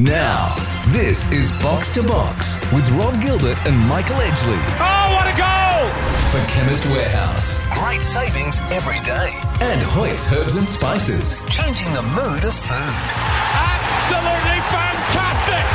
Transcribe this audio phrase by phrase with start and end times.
[0.00, 0.56] Now,
[0.94, 4.56] this is Box to Box with Rob Gilbert and Michael Edgley.
[4.80, 5.90] Oh, what a goal!
[6.32, 7.60] For Chemist Warehouse.
[7.74, 9.28] Great savings every day.
[9.60, 11.44] And Hoyt's Herbs and Spices.
[11.50, 12.96] Changing the mood of food.
[13.52, 15.66] Absolutely fantastic!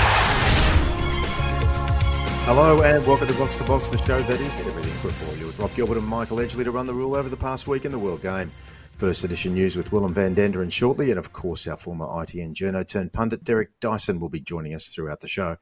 [2.46, 5.36] Hello and welcome to Box to Box, the show that is everything football.
[5.36, 7.86] You're with Rob Gilbert and Michael Edgley to run the rule over the past week
[7.86, 8.52] in the World Game.
[8.98, 12.88] First edition news with Willem van Denderen shortly, and of course, our former ITN journo
[12.88, 15.58] turned pundit Derek Dyson will be joining us throughout the show.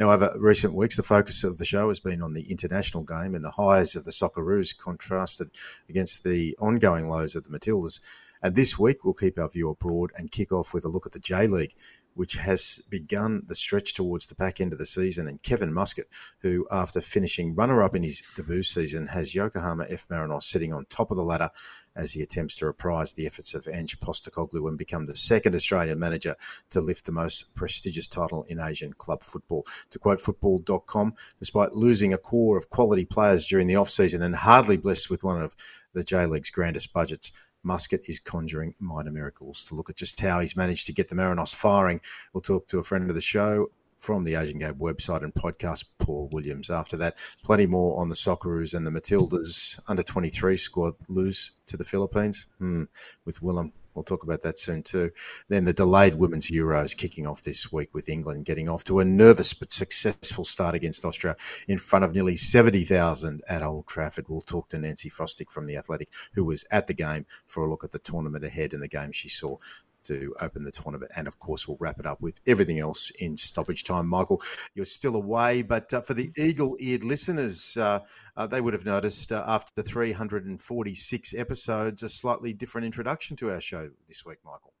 [0.00, 3.36] Now, over recent weeks, the focus of the show has been on the international game
[3.36, 5.52] and the highs of the Socceroos contrasted
[5.88, 8.00] against the ongoing lows of the Matildas.
[8.42, 11.12] And this week, we'll keep our view abroad and kick off with a look at
[11.12, 11.76] the J League
[12.14, 15.28] which has begun the stretch towards the back end of the season.
[15.28, 16.06] And Kevin Muscat,
[16.40, 20.08] who, after finishing runner up in his debut season, has Yokohama F.
[20.08, 21.50] Marinos sitting on top of the ladder
[21.96, 25.98] as he attempts to reprise the efforts of Ange Postecoglou and become the second Australian
[25.98, 26.34] manager
[26.70, 29.66] to lift the most prestigious title in Asian club football.
[29.90, 34.76] To quote football.com, despite losing a core of quality players during the off-season and hardly
[34.76, 35.54] blessed with one of
[35.92, 39.64] the J League's grandest budgets, Muscat is conjuring minor miracles.
[39.64, 42.00] To look at just how he's managed to get the Marinos firing,
[42.32, 45.84] we'll talk to a friend of the show from the Asian Game website and podcast,
[45.98, 46.70] Paul Williams.
[46.70, 51.76] After that, plenty more on the Socceroos and the Matildas under 23 squad lose to
[51.76, 52.84] the Philippines hmm,
[53.24, 55.10] with Willem We'll talk about that soon too.
[55.48, 59.04] Then the delayed Women's Euros kicking off this week with England getting off to a
[59.04, 61.36] nervous but successful start against Austria
[61.68, 64.28] in front of nearly 70,000 at Old Trafford.
[64.28, 67.70] We'll talk to Nancy Frostick from The Athletic, who was at the game for a
[67.70, 69.56] look at the tournament ahead and the game she saw
[70.04, 71.10] to open the tournament.
[71.16, 74.06] And of course, we'll wrap it up with everything else in stoppage time.
[74.06, 74.42] Michael,
[74.74, 78.00] you're still away, but uh, for the eagle eared listeners, uh,
[78.36, 83.60] uh, they would have noticed uh, after 346 episodes, a slightly different introduction to our
[83.60, 84.71] show this week, Michael.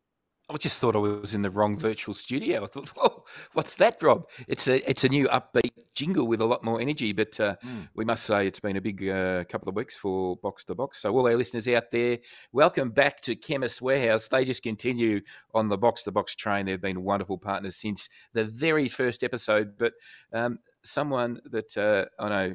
[0.50, 2.64] I just thought I was in the wrong virtual studio.
[2.64, 6.44] I thought, "Whoa, what's that, Rob?" It's a it's a new upbeat jingle with a
[6.44, 7.12] lot more energy.
[7.12, 7.88] But uh, mm.
[7.94, 11.00] we must say it's been a big uh, couple of weeks for Box to Box.
[11.00, 12.18] So all our listeners out there,
[12.52, 14.28] welcome back to Chemist Warehouse.
[14.28, 15.20] They just continue
[15.54, 16.66] on the Box to Box train.
[16.66, 19.78] They've been wonderful partners since the very first episode.
[19.78, 19.94] But
[20.32, 22.54] um, someone that uh, I know,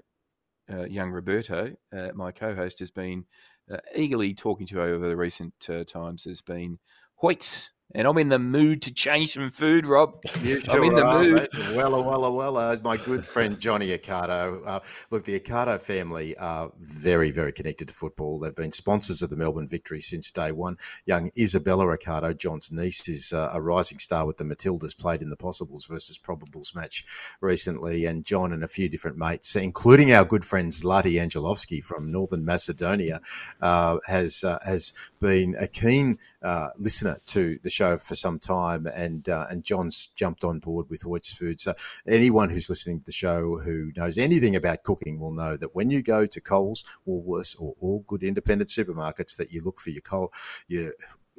[0.72, 3.25] uh, young Roberto, uh, my co-host, has been
[3.72, 5.53] uh, eagerly talking to over the recent
[5.88, 6.78] times has been
[7.22, 10.21] Hoyts and I'm in the mood to change some food, Rob.
[10.43, 11.33] You sure I'm in the are, mood.
[11.35, 11.75] Mate.
[11.75, 12.57] Well, well, well.
[12.57, 14.61] Uh, my good friend Johnny Accardo.
[14.65, 18.39] Uh, look, the Accardo family are very, very connected to football.
[18.39, 20.77] They've been sponsors of the Melbourne victory since day one.
[21.05, 25.29] Young Isabella Accardo, John's niece, is uh, a rising star with the Matildas, played in
[25.29, 27.05] the Possibles versus Probables match
[27.41, 28.05] recently.
[28.05, 32.45] And John and a few different mates, including our good friend Zlati Angelovski from Northern
[32.45, 33.21] Macedonia,
[33.61, 38.88] uh, has uh, has been a keen uh, listener to the show for some time,
[38.88, 41.61] and uh, and John's jumped on board with Hoyt's Food.
[41.61, 41.73] So
[42.07, 45.89] anyone who's listening to the show who knows anything about cooking will know that when
[45.89, 50.01] you go to Coles, Woolworths, or all good independent supermarkets, that you look for your
[50.01, 50.31] coal,
[50.67, 50.93] your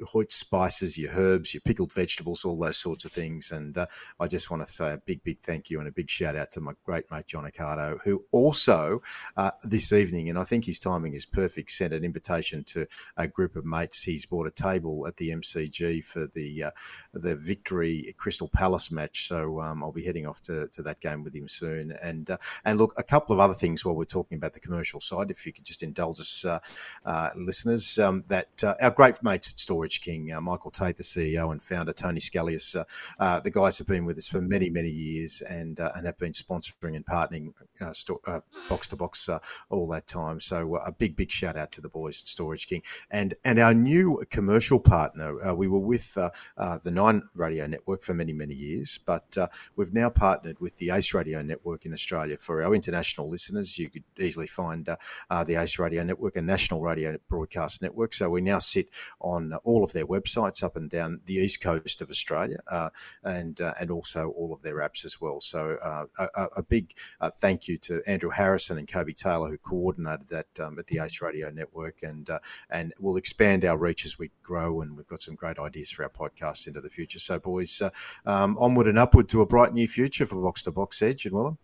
[0.07, 3.51] Hoyt spices, your herbs, your pickled vegetables, all those sorts of things.
[3.51, 3.85] And uh,
[4.19, 6.51] I just want to say a big, big thank you and a big shout out
[6.51, 9.01] to my great mate John Accardo, who also
[9.37, 12.87] uh, this evening, and I think his timing is perfect, sent an invitation to
[13.17, 14.03] a group of mates.
[14.03, 16.71] He's bought a table at the MCG for the uh,
[17.13, 19.27] the victory Crystal Palace match.
[19.27, 21.93] So um, I'll be heading off to, to that game with him soon.
[22.03, 25.01] And uh, and look, a couple of other things while we're talking about the commercial
[25.01, 26.59] side, if you could just indulge us, uh,
[27.05, 31.51] uh, listeners, um, that our great mates at Storage King, uh, Michael Tate, the CEO
[31.51, 32.75] and founder, Tony Scalius.
[32.75, 32.83] Uh,
[33.19, 36.17] uh, the guys have been with us for many, many years and uh, and have
[36.17, 38.39] been sponsoring and partnering uh,
[38.69, 39.29] box to box
[39.69, 40.39] all that time.
[40.39, 43.73] So a big, big shout out to the boys at Storage King and and our
[43.73, 45.55] new commercial partner.
[45.55, 49.37] we were with the Nine Radio Network for many, many years, but
[49.75, 53.77] we've now partnered with the Ace Radio Network in Australia for our international listeners.
[53.77, 58.13] You could easily find the Ace Radio Network, a national radio broadcast network.
[58.13, 58.89] So we now sit
[59.19, 62.89] on all of their websites up and down the east coast of Australia, uh,
[63.23, 65.41] and uh, and also all of their apps as well.
[65.41, 66.93] So uh, a, a, big
[67.37, 71.21] thank you to Andrew Harrison and Kobe Taylor who coordinated that um, at the Ace
[71.21, 72.29] Radio Network, and
[72.69, 76.03] and we'll expand our reach as we grow, and we've got some great ideas for
[76.03, 77.19] our podcast into the future.
[77.19, 77.81] So boys,
[78.25, 81.35] um, onward and upward to a bright new future for Box to Box Edge and
[81.35, 81.57] Willem.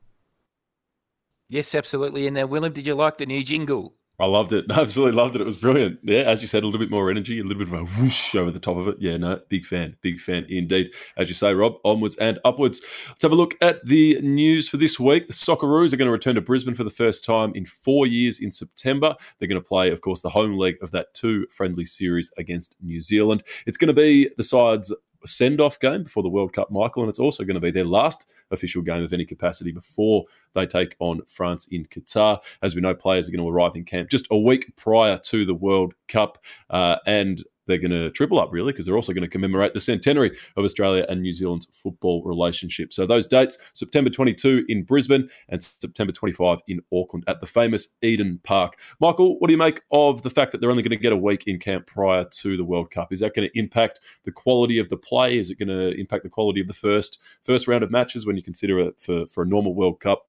[1.47, 2.27] Yes, absolutely.
[2.27, 3.93] And now, Willem, did you like the new jingle?
[4.19, 4.65] I loved it.
[4.71, 5.41] I absolutely loved it.
[5.41, 5.99] It was brilliant.
[6.03, 8.35] Yeah, as you said, a little bit more energy, a little bit of a whoosh
[8.35, 8.97] over the top of it.
[8.99, 10.91] Yeah, no, big fan, big fan indeed.
[11.17, 12.81] As you say, Rob, onwards and upwards.
[13.09, 15.27] Let's have a look at the news for this week.
[15.27, 18.39] The Socceroos are going to return to Brisbane for the first time in four years
[18.39, 19.15] in September.
[19.39, 22.75] They're going to play, of course, the home leg of that two friendly series against
[22.81, 23.43] New Zealand.
[23.65, 24.93] It's going to be the sides
[25.25, 27.85] send off game before the World Cup, Michael, and it's also going to be their
[27.85, 32.39] last official game of any capacity before they take on France in Qatar.
[32.61, 35.45] As we know, players are going to arrive in camp just a week prior to
[35.45, 36.37] the World Cup,
[36.69, 39.79] uh, and they're going to triple up, really, because they're also going to commemorate the
[39.79, 42.93] centenary of Australia and New Zealand's football relationship.
[42.93, 47.89] So those dates September 22 in Brisbane and September 25 in Auckland at the famous
[48.01, 48.77] Eden Park.
[48.99, 51.17] Michael, what do you make of the fact that they're only going to get a
[51.17, 53.11] week in camp prior to the World Cup?
[53.11, 55.37] Is that going to impact the quality of the play?
[55.37, 58.35] Is it going to impact the quality of the first first round of matches when
[58.35, 60.27] you consider it for, for a normal World Cup?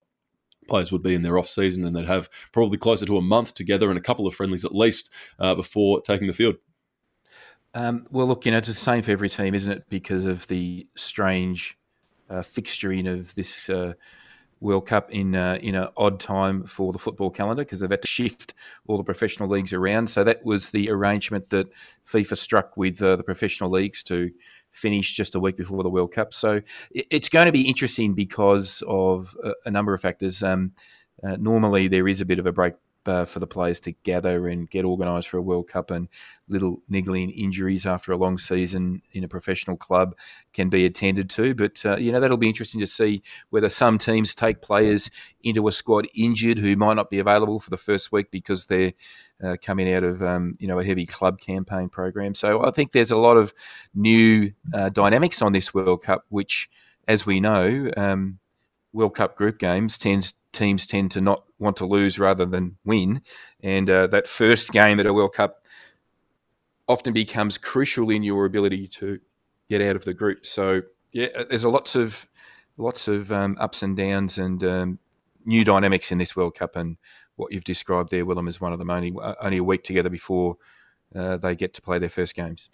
[0.69, 3.55] players would be in their off season and they'd have probably closer to a month
[3.55, 6.56] together and a couple of friendlies at least uh, before taking the field.
[7.76, 9.84] Um, well, look, you know, it's the same for every team, isn't it?
[9.90, 11.76] Because of the strange
[12.31, 13.93] uh, fixturing of this uh,
[14.61, 18.00] World Cup in uh, in an odd time for the football calendar because they've had
[18.00, 18.55] to shift
[18.87, 20.08] all the professional leagues around.
[20.08, 21.69] So that was the arrangement that
[22.11, 24.31] FIFA struck with uh, the professional leagues to
[24.70, 26.32] finish just a week before the World Cup.
[26.32, 26.62] So
[26.93, 29.37] it's going to be interesting because of
[29.67, 30.43] a, number of factors.
[30.43, 30.73] Um,
[31.23, 32.75] uh, normally, there is a bit of a break
[33.08, 36.08] uh, for the players to gather and get organised for a World Cup, and
[36.49, 40.17] little niggling injuries after a long season in a professional club
[40.53, 41.55] can be attended to.
[41.55, 45.11] But uh, you know that'll be interesting to see whether some teams take players
[45.43, 48.93] into a squad injured who might not be available for the first week because they're
[49.44, 52.35] uh, coming out of um, you know a heavy club campaign program.
[52.35, 53.52] So I think there's a lot of
[53.94, 56.69] new uh, dynamics on this World Cup, which,
[57.09, 57.91] as we know.
[57.97, 58.38] Um,
[58.97, 63.21] World Cup group games tends teams tend to not want to lose rather than win,
[63.63, 65.63] and uh, that first game at a World Cup
[66.89, 69.21] often becomes crucial in your ability to
[69.69, 70.47] get out of the group.
[70.47, 70.81] So
[71.13, 72.27] yeah, uh, there's a lots of
[72.79, 74.99] lots of um, ups and downs and um,
[75.45, 76.97] new dynamics in this World Cup, and
[77.37, 78.91] what you've described there, Willem, is one of them.
[78.91, 80.57] Only uh, only a week together before
[81.15, 82.71] uh, they get to play their first games.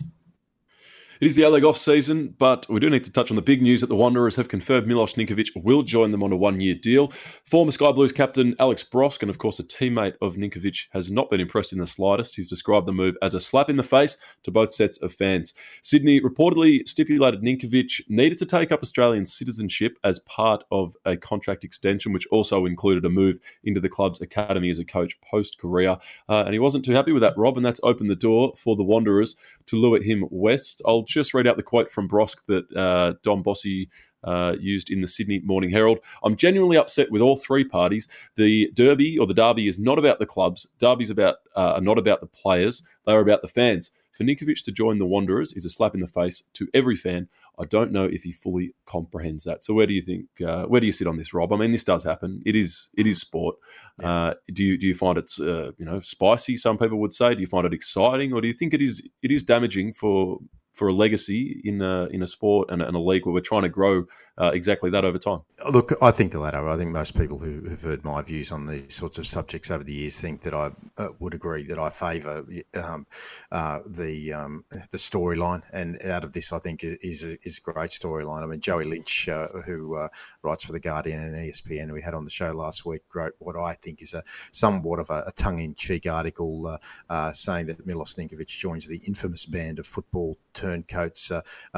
[1.22, 3.80] It is the A-League off-season, but we do need to touch on the big news
[3.80, 7.12] that the Wanderers have confirmed Milos Ninkovic will join them on a one-year deal.
[7.44, 11.30] Former Sky Blues captain Alex Brosque, and of course a teammate of Ninkovic, has not
[11.30, 12.34] been impressed in the slightest.
[12.34, 15.54] He's described the move as a slap in the face to both sets of fans.
[15.80, 21.62] Sydney reportedly stipulated Ninkovic needed to take up Australian citizenship as part of a contract
[21.62, 25.98] extension, which also included a move into the club's academy as a coach post-career.
[26.28, 28.74] Uh, and he wasn't too happy with that, Rob, and that's opened the door for
[28.74, 29.36] the Wanderers
[29.66, 30.82] to lure him west.
[30.84, 33.88] I'll just read out the quote from Brosque that uh, Dom Bossi
[34.24, 35.98] uh, used in the Sydney Morning Herald.
[36.22, 38.08] I'm genuinely upset with all three parties.
[38.36, 40.66] The Derby or the Derby is not about the clubs.
[40.78, 42.86] Derby's about uh, not about the players.
[43.06, 43.90] They are about the fans.
[44.12, 47.28] For Ninkovic to join the Wanderers is a slap in the face to every fan.
[47.58, 49.64] I don't know if he fully comprehends that.
[49.64, 50.26] So where do you think?
[50.46, 51.52] Uh, where do you sit on this, Rob?
[51.52, 52.42] I mean, this does happen.
[52.44, 52.88] It is.
[52.96, 53.56] It is sport.
[54.00, 54.12] Yeah.
[54.12, 56.56] Uh, do you do you find it's uh, you know spicy?
[56.56, 57.34] Some people would say.
[57.34, 60.38] Do you find it exciting, or do you think it is it is damaging for
[60.72, 63.62] for a legacy in a, in a sport and, and a league where we're trying
[63.62, 64.04] to grow
[64.38, 65.40] uh, exactly that over time?
[65.70, 66.66] Look, I think the latter.
[66.66, 69.84] I think most people who have heard my views on these sorts of subjects over
[69.84, 72.44] the years think that I uh, would agree that I favour
[72.74, 73.06] um,
[73.50, 77.72] uh, the um, the storyline, and out of this, I think is a, is a
[77.72, 78.42] great storyline.
[78.42, 80.08] I mean, Joey Lynch, uh, who uh,
[80.42, 83.56] writes for the Guardian and ESPN, we had on the show last week, wrote what
[83.56, 86.78] I think is a somewhat of a, a tongue-in-cheek article
[87.10, 91.30] uh, saying that Milos Ninkovic joins the infamous band of football turncoats,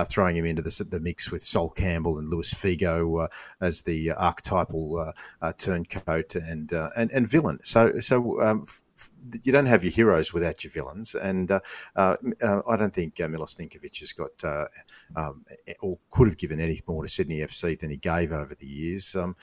[0.08, 3.29] throwing him into the, the, mix with Sol Campbell and Figo uh,
[3.61, 5.13] as the archetypal
[5.58, 7.58] turncoat and, and and villain.
[7.63, 8.41] So so.
[8.43, 8.67] Um,
[9.43, 11.60] you don't have your heroes without your villains, and uh,
[11.96, 12.17] uh,
[12.69, 14.69] I don't think uh, Milos Ninkovic has got
[15.17, 15.44] um,
[15.81, 19.17] or could have given any more to Sydney FC than he gave over the years.
[19.17, 19.36] Um,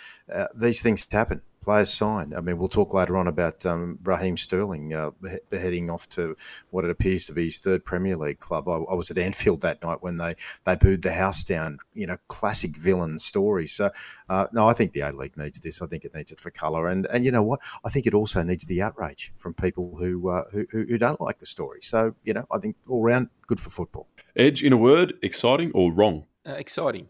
[0.55, 2.33] these things happen players sign.
[2.35, 5.11] I mean, we'll talk later on about um, Raheem Sterling uh,
[5.51, 6.35] heading off to
[6.71, 8.67] what it appears to be his third Premier League club.
[8.67, 11.77] I, I, was at Anfield that night when they, they booed the house down.
[11.93, 13.67] You know, classic villain story.
[13.67, 13.91] So,
[14.29, 15.81] uh, no, I think the A League needs this.
[15.81, 17.59] I think it needs it for colour, and and you know what?
[17.85, 21.39] I think it also needs the outrage from people who uh, who, who don't like
[21.39, 21.79] the story.
[21.81, 24.07] So, you know, I think all round good for football.
[24.35, 26.25] Edge, in a word, exciting or wrong?
[26.47, 27.09] Uh, exciting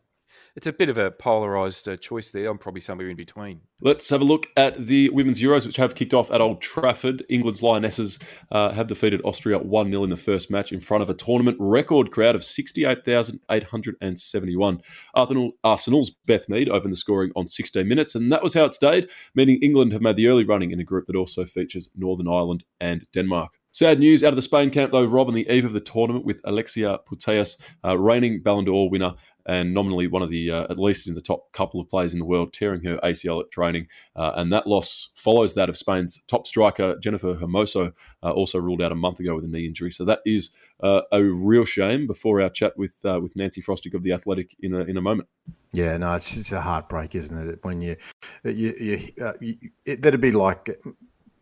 [0.56, 2.50] it's a bit of a polarised uh, choice there.
[2.50, 3.62] I'm probably somewhere in between.
[3.82, 7.24] Let's have a look at the Women's Euros, which have kicked off at Old Trafford.
[7.30, 8.20] England's Lionesses
[8.52, 11.58] uh, have defeated Austria 1 0 in the first match in front of a tournament
[11.60, 14.82] record crowd of 68,871.
[15.16, 18.74] Arsenal, Arsenal's Beth Mead opened the scoring on 16 minutes, and that was how it
[18.74, 22.28] stayed, meaning England have made the early running in a group that also features Northern
[22.28, 23.54] Ireland and Denmark.
[23.74, 26.26] Sad news out of the Spain camp, though, Rob, on the eve of the tournament
[26.26, 27.56] with Alexia Putellas,
[27.86, 29.14] uh, reigning Ballon d'Or winner
[29.46, 32.20] and nominally one of the, uh, at least in the top couple of players in
[32.20, 33.88] the world, tearing her ACL at training.
[34.16, 37.94] Uh, and that loss follows that of Spain's top striker, Jennifer Hermoso,
[38.24, 39.92] uh, also ruled out a month ago with a knee injury.
[39.92, 43.94] So that is uh, a real shame before our chat with uh, with Nancy Frostick
[43.94, 45.30] of The Athletic in a, in a moment.
[45.74, 47.60] Yeah, no, it's, it's a heartbreak, isn't it?
[47.64, 47.96] When you,
[48.44, 49.56] you, you, uh, you
[49.86, 50.70] it, that'd be like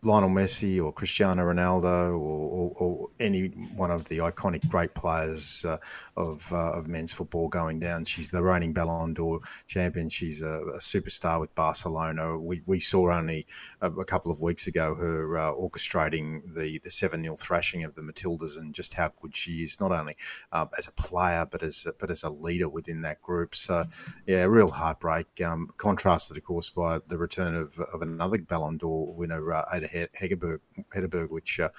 [0.01, 5.65] Lionel Messi or Cristiano Ronaldo or, or, or, any one of the iconic great players
[5.65, 5.77] uh,
[6.15, 8.05] of uh, of men's football going down.
[8.05, 10.07] She's the reigning Ballon d'Or champion.
[10.07, 12.37] She's a, a superstar with Barcelona.
[12.37, 13.45] We, we saw only
[13.81, 17.95] a, a couple of weeks ago her uh, orchestrating the the seven 0 thrashing of
[17.95, 20.15] the Matildas and just how good she is, not only
[20.53, 23.53] uh, as a player but as but as a leader within that group.
[23.53, 23.83] So
[24.25, 25.27] yeah, real heartbreak.
[25.45, 31.29] Um, contrasted, of course, by the return of, of another Ballon d'Or winner, uh, Hegerberg,
[31.29, 31.69] which uh,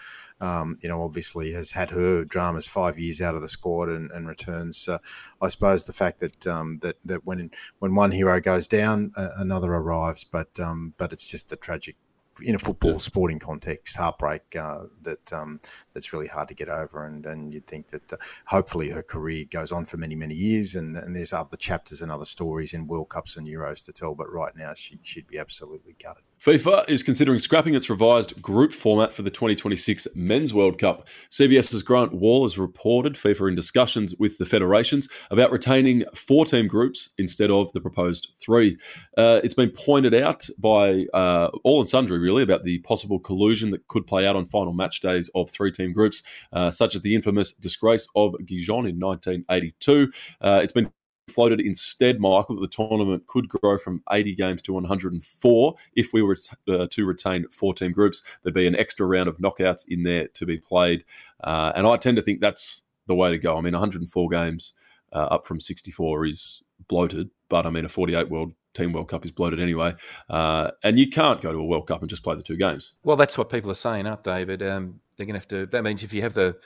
[0.40, 4.11] um, you know obviously has had her dramas five years out of the squad and,
[4.11, 4.88] and returns.
[4.88, 4.99] Uh,
[5.40, 9.29] I suppose the fact that um, that that when when one hero goes down, uh,
[9.38, 11.97] another arrives, but um, but it's just a tragic
[12.43, 15.61] in a football sporting context, heartbreak uh, that um,
[15.93, 17.07] that's really hard to get over.
[17.07, 20.75] And, and you'd think that uh, hopefully her career goes on for many many years,
[20.75, 24.14] and, and there's other chapters and other stories in World Cups and Euros to tell.
[24.14, 26.25] But right now, she should be absolutely gutted.
[26.44, 31.06] FIFA is considering scrapping its revised group format for the 2026 Men's World Cup.
[31.30, 36.66] CBS's Grant Wahl has reported FIFA in discussions with the federations about retaining four team
[36.66, 38.78] groups instead of the proposed three.
[39.18, 43.70] Uh, it's been pointed out by uh, all and sundry, really, about the possible collusion
[43.70, 46.23] that could play out on final match days of three team groups,
[46.54, 50.11] uh, such as the infamous disgrace of Gijón in 1982.
[50.40, 50.90] Uh, it's been
[51.31, 56.23] floated instead, Michael, that the tournament could grow from 80 games to 104 if we
[56.23, 56.37] were
[56.69, 58.23] uh, to retain 14 groups.
[58.43, 61.05] There'd be an extra round of knockouts in there to be played.
[61.43, 63.57] Uh, and I tend to think that's the way to go.
[63.57, 64.75] I mean, 104 games
[65.13, 69.25] uh, up from 64 is bloated, but I mean, a 48 World Team World Cup
[69.25, 69.95] is bloated anyway.
[70.29, 72.95] Uh, and you can't go to a World Cup and just play the two games.
[73.03, 74.45] Well, that's what people are saying, aren't they?
[74.45, 75.67] But um, they're going to have to.
[75.67, 76.57] That means if you have the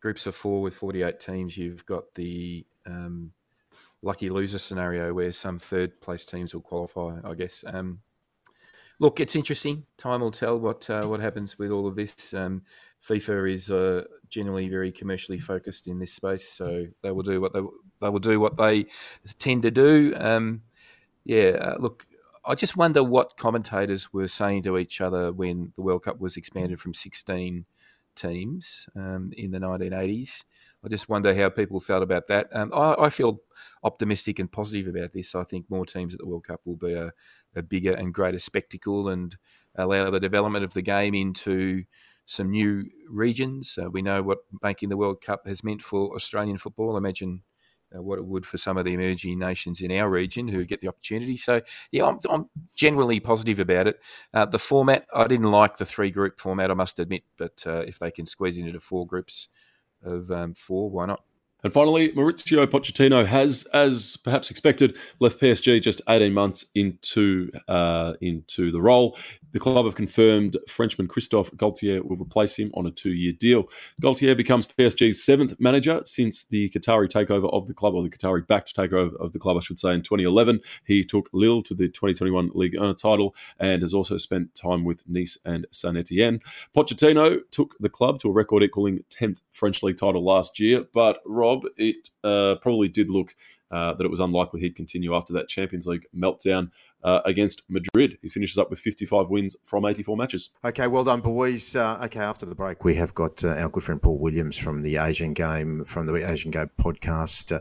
[0.00, 2.66] groups of four with 48 teams, you've got the.
[2.86, 3.32] Um,
[4.04, 7.18] lucky loser scenario where some third place teams will qualify.
[7.24, 7.64] I guess.
[7.66, 8.00] Um,
[8.98, 9.84] look, it's interesting.
[9.98, 12.14] Time will tell what uh, what happens with all of this.
[12.32, 12.62] Um,
[13.08, 17.52] FIFA is uh, generally very commercially focused in this space, so they will do what
[17.52, 17.60] they
[18.00, 18.86] they will do what they
[19.38, 20.14] tend to do.
[20.16, 20.62] Um,
[21.24, 22.06] yeah, uh, look,
[22.44, 26.36] I just wonder what commentators were saying to each other when the World Cup was
[26.36, 27.64] expanded from 16
[28.16, 30.44] teams um, in the 1980s.
[30.84, 32.48] I just wonder how people felt about that.
[32.52, 33.40] Um, I, I, feel
[33.84, 35.34] optimistic and positive about this.
[35.34, 37.10] I think more teams at the World Cup will be a,
[37.56, 39.36] a bigger and greater spectacle and
[39.76, 41.84] allow the development of the game into
[42.26, 43.78] some new regions.
[43.80, 46.96] Uh, we know what making the World Cup has meant for Australian football.
[46.96, 47.42] Imagine
[47.94, 50.80] uh, what it would for some of the emerging nations in our region who get
[50.80, 51.36] the opportunity.
[51.36, 51.60] So,
[51.92, 54.00] yeah, I'm, I'm generally positive about it.
[54.32, 57.80] Uh, the format, I didn't like the three group format, I must admit, but uh,
[57.86, 59.48] if they can squeeze it into four groups,
[60.04, 60.90] of um, four.
[60.90, 61.22] Why not?
[61.64, 68.12] And finally, Mauricio Pochettino has, as perhaps expected, left PSG just 18 months into uh,
[68.20, 69.16] into the role.
[69.54, 73.70] The club have confirmed Frenchman Christophe Galtier will replace him on a two-year deal.
[74.02, 78.76] Galtier becomes PSG's seventh manager since the Qatari takeover of the club, or the Qatari-backed
[78.76, 80.60] takeover of the club, I should say, in 2011.
[80.84, 85.02] He took Lille to the 2021 Ligue 1 title and has also spent time with
[85.08, 86.40] Nice and Saint Etienne.
[86.76, 91.20] Pochettino took the club to a record equaling 10th French league title last year, but
[91.24, 93.34] Rob Rob, it uh, probably did look
[93.70, 96.70] uh, that it was unlikely he'd continue after that Champions League meltdown
[97.04, 98.18] uh, against Madrid.
[98.22, 100.50] He finishes up with 55 wins from 84 matches.
[100.64, 101.76] Okay, well done, boys.
[101.76, 104.82] Uh, okay, after the break, we have got uh, our good friend Paul Williams from
[104.82, 107.52] the Asian Game, from the Asian Game podcast.
[107.52, 107.60] Uh,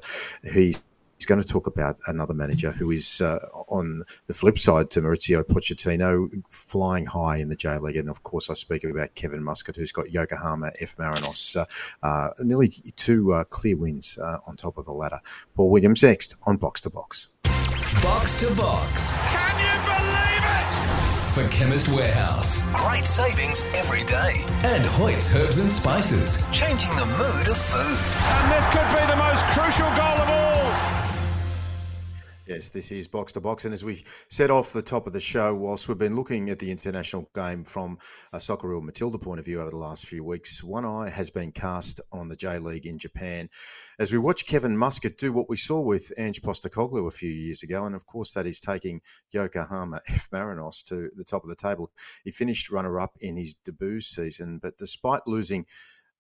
[0.51, 0.81] he's
[1.19, 3.37] He's going to talk about another manager who is uh,
[3.69, 7.95] on the flip side to Mauricio Pochettino, flying high in the J League.
[7.95, 10.97] And of course, I speak about Kevin Muscat, who's got Yokohama F.
[10.97, 11.65] Marinos, uh,
[12.05, 15.21] uh, nearly two uh, clear wins on top of the ladder.
[15.55, 17.29] Paul Williams next on Box to Box.
[18.01, 19.15] Box to Box.
[19.17, 20.71] Can you believe it?
[21.33, 22.65] For Chemist Warehouse.
[22.73, 24.45] Great savings every day.
[24.63, 26.45] And Hoyt's Herbs and Spices.
[26.51, 27.97] Changing the mood of food.
[28.39, 30.12] And this could be the most crucial goal.
[32.45, 33.63] Yes, this is Box to Box.
[33.63, 36.59] And as we said off the top of the show, whilst we've been looking at
[36.59, 37.97] the international game from
[38.33, 41.53] a Socceroo Matilda point of view over the last few weeks, one eye has been
[41.53, 43.49] cast on the J League in Japan
[43.97, 47.63] as we watch Kevin Muscat do what we saw with Ange Postecoglou a few years
[47.63, 47.85] ago.
[47.85, 48.99] And of course, that is taking
[49.31, 50.27] Yokohama F.
[50.29, 51.91] Marinos to the top of the table.
[52.25, 55.65] He finished runner up in his debut season, but despite losing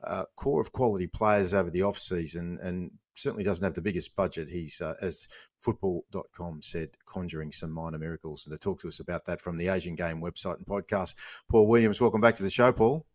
[0.05, 4.15] uh, core of quality players over the off season and certainly doesn't have the biggest
[4.15, 4.49] budget.
[4.49, 5.27] He's, uh, as
[5.59, 8.45] football.com said, conjuring some minor miracles.
[8.45, 11.15] And to talk to us about that from the Asian Game website and podcast,
[11.49, 13.05] Paul Williams, welcome back to the show, Paul.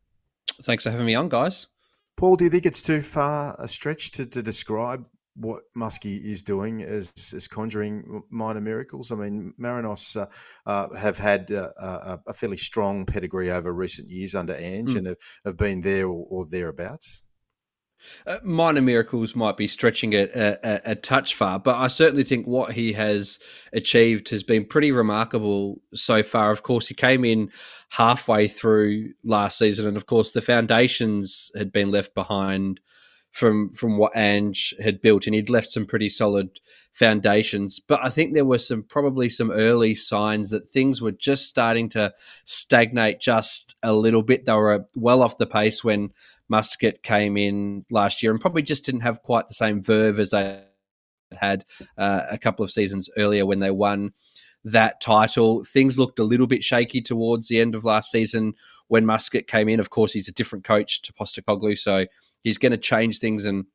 [0.63, 1.67] Thanks for having me on, guys.
[2.17, 5.05] Paul, do you think it's too far a stretch to, to describe
[5.39, 9.13] what Muskie is doing as, as conjuring minor miracles.
[9.13, 10.27] I mean, Marinos uh,
[10.67, 14.99] uh, have had uh, a, a, fairly strong pedigree over recent years under Ange mm.
[14.99, 17.23] and have, have, been there or, or thereabouts.
[18.27, 22.25] Uh, minor miracles might be stretching it a, a, a, touch far, but I certainly
[22.25, 23.39] think what he has
[23.73, 26.51] achieved has been pretty remarkable so far.
[26.51, 27.51] Of course, he came in
[27.91, 32.81] halfway through last season, and of course, the foundations had been left behind
[33.31, 36.61] from from what Ange had built, and he'd left some pretty solid
[36.93, 37.79] foundations.
[37.79, 41.89] But I think there were some probably some early signs that things were just starting
[41.91, 42.13] to
[42.45, 44.47] stagnate just a little bit.
[44.47, 46.11] They were well off the pace when
[46.49, 50.31] Muscat came in last year, and probably just didn't have quite the same verve as
[50.31, 50.63] they
[51.33, 51.65] had
[51.97, 54.13] uh, a couple of seasons earlier when they won
[54.65, 55.65] that title.
[55.65, 58.55] Things looked a little bit shaky towards the end of last season
[58.89, 59.81] when Muscat came in.
[59.81, 62.07] Of course, he's a different coach to Postecoglou, so
[62.45, 63.67] he's going to change things and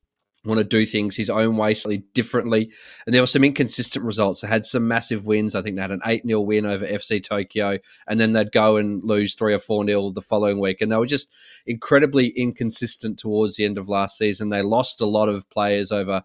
[0.46, 2.72] want to do things his own way, slightly differently.
[3.06, 4.42] And there were some inconsistent results.
[4.42, 5.56] They had some massive wins.
[5.56, 8.78] I think they had an 8 0 win over FC Tokyo, and then they'd go
[8.78, 10.82] and lose 3 or 4 0 the following week.
[10.82, 11.30] And they were just
[11.66, 14.50] incredibly inconsistent towards the end of last season.
[14.50, 16.24] They lost a lot of players over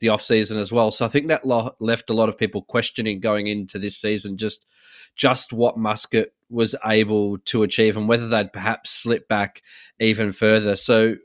[0.00, 0.90] the off season as well.
[0.90, 4.36] So I think that lo- left a lot of people questioning going into this season
[4.36, 4.66] just
[5.14, 9.62] just what Muscat was able to achieve and whether they'd perhaps slip back
[9.98, 10.76] even further.
[10.76, 11.16] So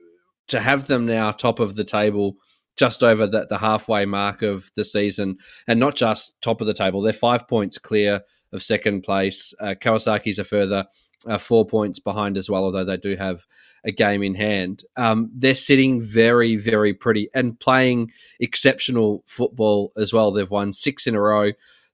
[0.51, 2.38] to have them now top of the table
[2.77, 6.74] just over the, the halfway mark of the season and not just top of the
[6.74, 7.01] table.
[7.01, 8.22] They're five points clear
[8.53, 9.53] of second place.
[9.60, 10.86] Uh, kawasaki's a further
[11.27, 13.46] uh, four points behind as well although they do have
[13.86, 14.84] a game in hand.
[14.98, 20.31] Um, they're sitting very very pretty and playing exceptional football as well.
[20.31, 21.51] They've won six in a row.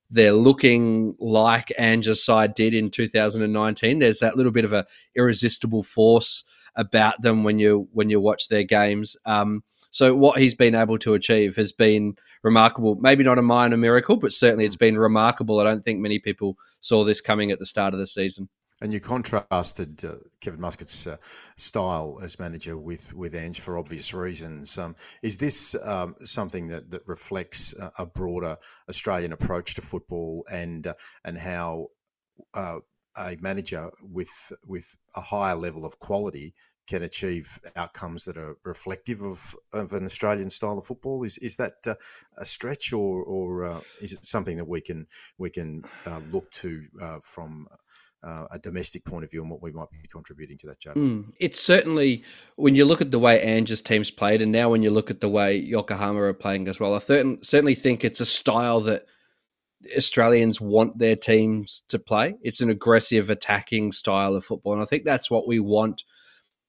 [0.10, 4.00] They're looking like Ange's side did in 2019.
[4.00, 4.86] There's that little bit of a
[5.16, 6.46] irresistible force
[6.78, 9.18] about them when you when you watch their games.
[9.26, 12.96] Um, so what he's been able to achieve has been remarkable.
[12.96, 15.60] Maybe not a minor miracle, but certainly it's been remarkable.
[15.60, 18.50] I don't think many people saw this coming at the start of the season.
[18.80, 21.18] And you contrasted uh, Kevin Muscat's uh,
[21.56, 24.78] style as manager with with Ange for obvious reasons.
[24.78, 28.56] Um, is this um, something that, that reflects a, broader
[28.88, 30.94] Australian approach to football and uh,
[31.26, 31.88] and how
[32.54, 32.80] uh,
[33.18, 36.54] a manager with with a higher level of quality
[36.88, 41.24] can achieve outcomes that are reflective of, of an Australian style of football.
[41.24, 41.96] Is is that uh,
[42.38, 45.06] a stretch, or or uh, is it something that we can
[45.38, 47.68] we can uh, look to uh, from
[48.24, 50.96] uh, a domestic point of view and what we might be contributing to that job?
[50.96, 52.24] Mm, it's certainly
[52.56, 55.20] when you look at the way Ange's teams played, and now when you look at
[55.22, 56.96] the way Yokohama are playing as well.
[56.96, 59.06] I certainly think it's a style that
[59.96, 62.36] Australians want their teams to play.
[62.42, 66.04] It's an aggressive, attacking style of football, and I think that's what we want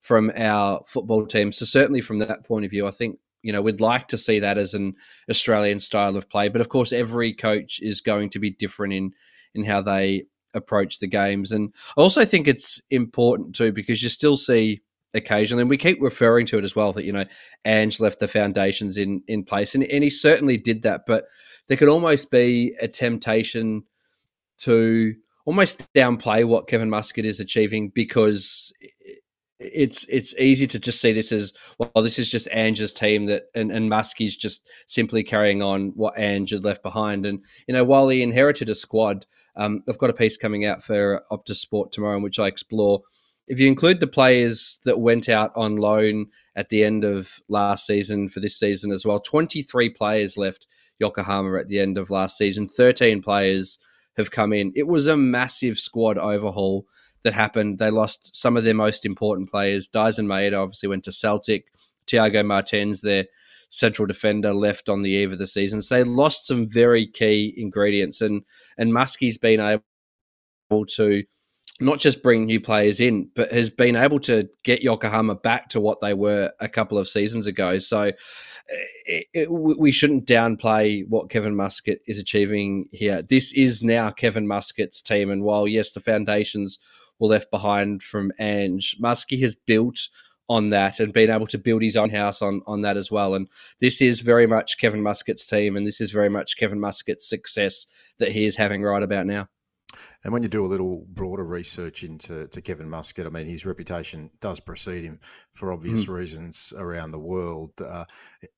[0.02, 1.52] from our football team.
[1.52, 4.38] So certainly from that point of view, I think you know we'd like to see
[4.40, 4.94] that as an
[5.30, 6.48] Australian style of play.
[6.48, 9.12] But of course, every coach is going to be different in
[9.54, 14.08] in how they approach the games, and I also think it's important too because you
[14.08, 14.82] still see
[15.14, 17.24] occasionally, and we keep referring to it as well that you know
[17.64, 21.24] Ange left the foundations in in place, and, and he certainly did that, but
[21.68, 23.84] there could almost be a temptation
[24.58, 28.72] to almost downplay what Kevin Muscat is achieving because
[29.60, 31.90] it's it's easy to just see this as well.
[32.02, 36.50] This is just Ange's team that, and and Muskie's just simply carrying on what Ange
[36.50, 37.26] had left behind.
[37.26, 39.26] And you know, while he inherited a squad,
[39.56, 43.02] um, I've got a piece coming out for Optus Sport tomorrow in which I explore.
[43.48, 47.86] If you include the players that went out on loan at the end of last
[47.86, 50.66] season for this season as well, 23 players left
[50.98, 52.66] Yokohama at the end of last season.
[52.66, 53.78] 13 players
[54.16, 54.72] have come in.
[54.74, 56.86] It was a massive squad overhaul
[57.22, 57.78] that happened.
[57.78, 59.88] They lost some of their most important players.
[59.88, 61.66] Daizen Maeda obviously went to Celtic.
[62.06, 63.26] Thiago Martins, their
[63.70, 65.82] central defender, left on the eve of the season.
[65.82, 68.20] So they lost some very key ingredients.
[68.20, 68.42] And
[68.76, 71.24] and Muskie's been able to
[71.80, 75.80] not just bring new players in, but has been able to get Yokohama back to
[75.80, 77.78] what they were a couple of seasons ago.
[77.78, 78.12] So
[78.70, 83.22] Eh, eh, it, it, we shouldn't downplay what Kevin Muscat is achieving here.
[83.22, 86.78] This is now Kevin Muscat's team, and while yes, the foundations
[87.18, 90.08] were left behind from Ange, Muskie has built
[90.50, 93.34] on that and been able to build his own house on on that as well.
[93.34, 93.48] And
[93.80, 97.86] this is very much Kevin Muscat's team, and this is very much Kevin Muscat's success
[98.18, 99.48] that he is having right about now.
[100.28, 103.64] And when you do a little broader research into to Kevin Muscat, I mean, his
[103.64, 105.20] reputation does precede him
[105.54, 106.14] for obvious mm.
[106.14, 107.72] reasons around the world.
[107.80, 108.04] Uh,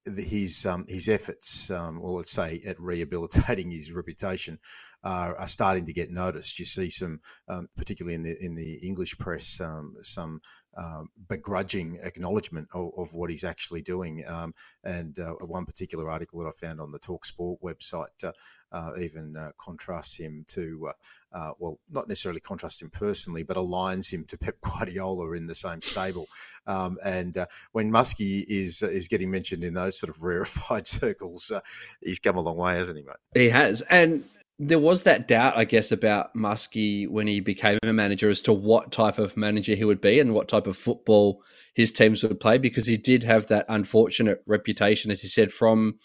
[0.04, 4.58] his um, his efforts, um, or let's say, at rehabilitating his reputation,
[5.04, 6.58] are, are starting to get noticed.
[6.58, 10.40] You see some, um, particularly in the in the English press, um, some
[10.76, 14.24] um, begrudging acknowledgement of, of, what he's actually doing.
[14.26, 14.54] Um,
[14.84, 18.32] and uh, one particular article that I found on the Talk Sport website uh,
[18.72, 23.56] uh, even uh, contrasts him to, uh, uh, well, not necessarily contrasts him personally, but
[23.56, 26.26] aligns him to Pep Guardiola in the same stable.
[26.66, 30.86] Um, and uh, when Muskie is uh, is getting mentioned in those sort of rarefied
[30.86, 31.60] circles, uh,
[32.00, 33.16] he's come a long way, hasn't he, mate?
[33.34, 34.24] He has, and
[34.58, 38.52] there was that doubt, I guess, about Muskie when he became a manager as to
[38.52, 41.42] what type of manager he would be and what type of football
[41.74, 45.98] his teams would play because he did have that unfortunate reputation, as he said, from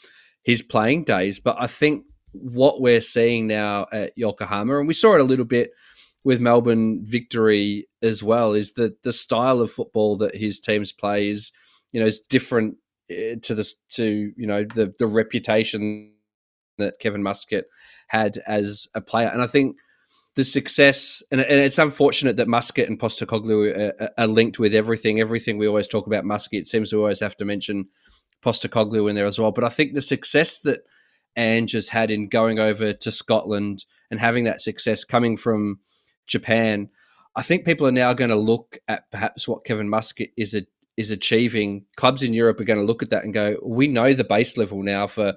[0.44, 1.40] his playing days.
[1.40, 2.06] But I think
[2.42, 5.72] what we're seeing now at Yokohama, and we saw it a little bit
[6.24, 11.30] with Melbourne victory as well, is that the style of football that his teams play
[11.30, 11.52] is,
[11.92, 12.78] you know, is different
[13.10, 16.12] eh, to this to you know the the reputation
[16.78, 17.66] that Kevin Muscat
[18.08, 19.30] had as a player.
[19.30, 19.78] And I think
[20.36, 25.20] the success, and, it's unfortunate that Muscat and Postecoglou are, are, linked with everything.
[25.20, 27.86] Everything we always talk about Muscat, it seems we always have to mention
[28.44, 29.52] Postecoglou in there as well.
[29.52, 30.82] But I think the success that
[31.36, 35.80] Ange has had in going over to Scotland and having that success coming from
[36.28, 36.90] Japan,
[37.36, 40.62] I think people are now going to look at perhaps what Kevin Muscat is a,
[40.98, 41.86] is achieving.
[41.98, 44.58] Clubs in Europe are going to look at that and go, "We know the base
[44.58, 45.34] level now for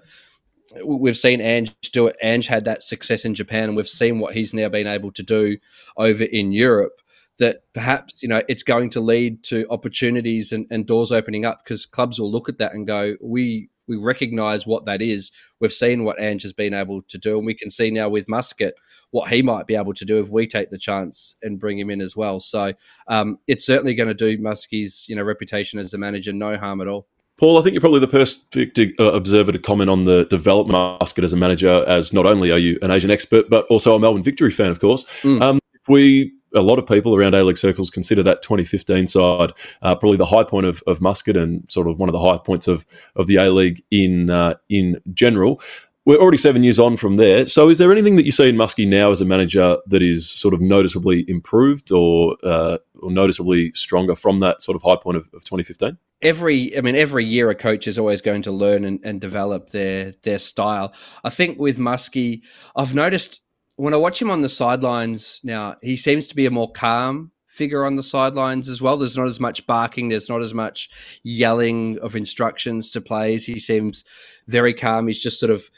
[0.85, 2.17] we've seen Ange do it.
[2.23, 5.23] Ange had that success in Japan, and we've seen what he's now been able to
[5.23, 5.57] do
[5.97, 7.01] over in Europe.
[7.39, 11.63] That perhaps you know it's going to lead to opportunities and, and doors opening up
[11.63, 15.33] because clubs will look at that and go, we we recognise what that is.
[15.61, 18.29] We've seen what Ange has been able to do, and we can see now with
[18.29, 18.75] Muscat
[19.11, 21.91] what he might be able to do if we take the chance and bring him
[21.91, 22.41] in as well.
[22.41, 22.73] So
[23.09, 26.81] um, it's certainly going to do Muskie's you know reputation as a manager no harm
[26.81, 27.07] at all.
[27.39, 31.01] Paul, I think you're probably the perfect uh, observer to comment on the development of
[31.01, 33.99] Muscat as a manager, as not only are you an Asian expert, but also a
[33.99, 35.05] Melbourne Victory fan, of course.
[35.23, 35.41] Mm.
[35.41, 39.53] Um, if we a lot of people around A League circles consider that 2015 side
[39.83, 42.39] uh, probably the high point of, of Muscat and sort of one of the high
[42.39, 45.61] points of, of the A League in uh, in general.
[46.05, 47.45] We're already seven years on from there.
[47.45, 50.31] So, is there anything that you see in Muskie now as a manager that is
[50.31, 55.19] sort of noticeably improved or, uh, or noticeably stronger from that sort of high point
[55.19, 55.99] of, of 2015?
[56.23, 59.71] every i mean every year a coach is always going to learn and, and develop
[59.71, 62.43] their their style i think with muskie
[62.75, 63.41] i've noticed
[63.79, 67.31] when i watch him on the sidelines now he seems to be a more calm
[67.59, 68.97] figure on the sidelines as well.
[68.97, 70.09] There's not as much barking.
[70.09, 70.89] There's not as much
[71.25, 73.45] yelling of instructions to players.
[73.45, 74.05] He seems
[74.47, 75.09] very calm.
[75.09, 75.69] He's just sort of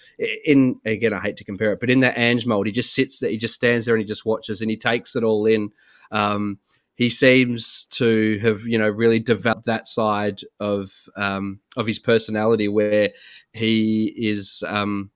[0.45, 3.19] in again i hate to compare it but in that ange mold he just sits
[3.19, 5.71] there he just stands there and he just watches and he takes it all in.
[6.13, 6.59] Um,
[6.97, 12.69] he seems to have you know really developed that side of um, of his personality
[12.69, 13.11] where
[13.55, 15.11] he is um,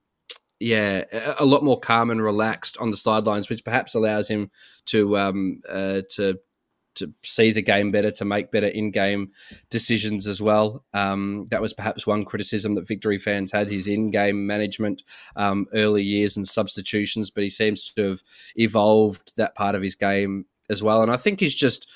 [0.59, 1.03] yeah
[1.39, 4.49] a lot more calm and relaxed on the sidelines, which perhaps allows him
[4.85, 6.39] to um, uh, to
[6.95, 9.31] to see the game better, to make better in-game
[9.69, 10.83] decisions as well.
[10.93, 15.03] Um, that was perhaps one criticism that Victory fans had his in-game management
[15.35, 18.23] um, early years and substitutions, but he seems to have
[18.55, 21.01] evolved that part of his game as well.
[21.01, 21.89] And I think he's just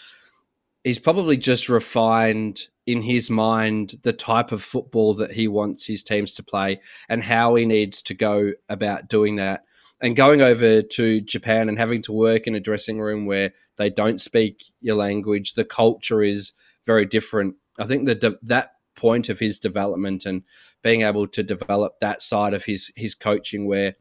[0.83, 6.01] he's probably just refined in his mind the type of football that he wants his
[6.01, 9.63] teams to play and how he needs to go about doing that.
[10.01, 13.91] And going over to Japan and having to work in a dressing room where they
[13.91, 17.57] don't speak your language, the culture is very different.
[17.77, 20.41] I think that that point of his development and
[20.81, 23.93] being able to develop that side of his his coaching where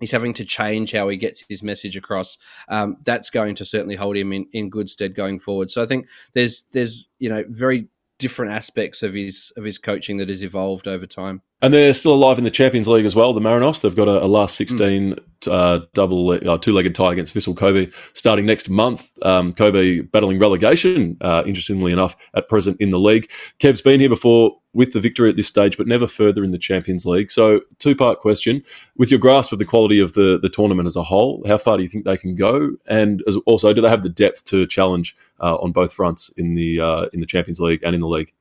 [0.00, 2.38] he's having to change how he gets his message across.
[2.68, 5.68] Um, that's going to certainly hold him in, in good stead going forward.
[5.68, 7.88] So I think there's there's you know very
[8.24, 11.42] different aspects of his of his coaching that has evolved over time.
[11.60, 13.34] And they're still alive in the Champions League as well.
[13.34, 15.52] The Marinos they've got a, a last sixteen mm.
[15.52, 19.10] uh, double uh, two legged tie against Vissel Kobe starting next month.
[19.20, 23.30] Um, Kobe battling relegation, uh, interestingly enough, at present in the league.
[23.58, 26.58] Kev's been here before with the victory at this stage, but never further in the
[26.58, 27.30] Champions League.
[27.30, 28.62] So, two part question:
[28.96, 31.76] with your grasp of the quality of the the tournament as a whole, how far
[31.76, 32.72] do you think they can go?
[32.86, 36.54] And as, also, do they have the depth to challenge uh, on both fronts in
[36.54, 38.32] the uh, in the Champions League and in the league?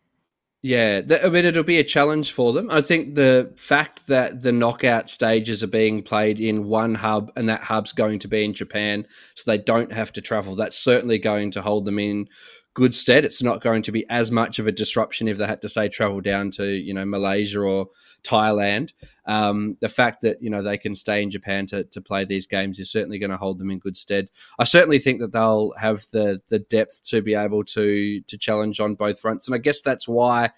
[0.65, 2.71] Yeah, I mean, it'll be a challenge for them.
[2.71, 7.49] I think the fact that the knockout stages are being played in one hub and
[7.49, 11.17] that hub's going to be in Japan, so they don't have to travel, that's certainly
[11.17, 12.29] going to hold them in
[12.73, 13.25] good stead.
[13.25, 15.89] It's not going to be as much of a disruption if they had to say
[15.89, 17.87] travel down to you know Malaysia or
[18.23, 18.93] Thailand.
[19.25, 22.47] Um, the fact that you know they can stay in Japan to, to play these
[22.47, 24.29] games is certainly going to hold them in good stead.
[24.59, 28.79] I certainly think that they'll have the the depth to be able to to challenge
[28.79, 30.51] on both fronts, and I guess that's why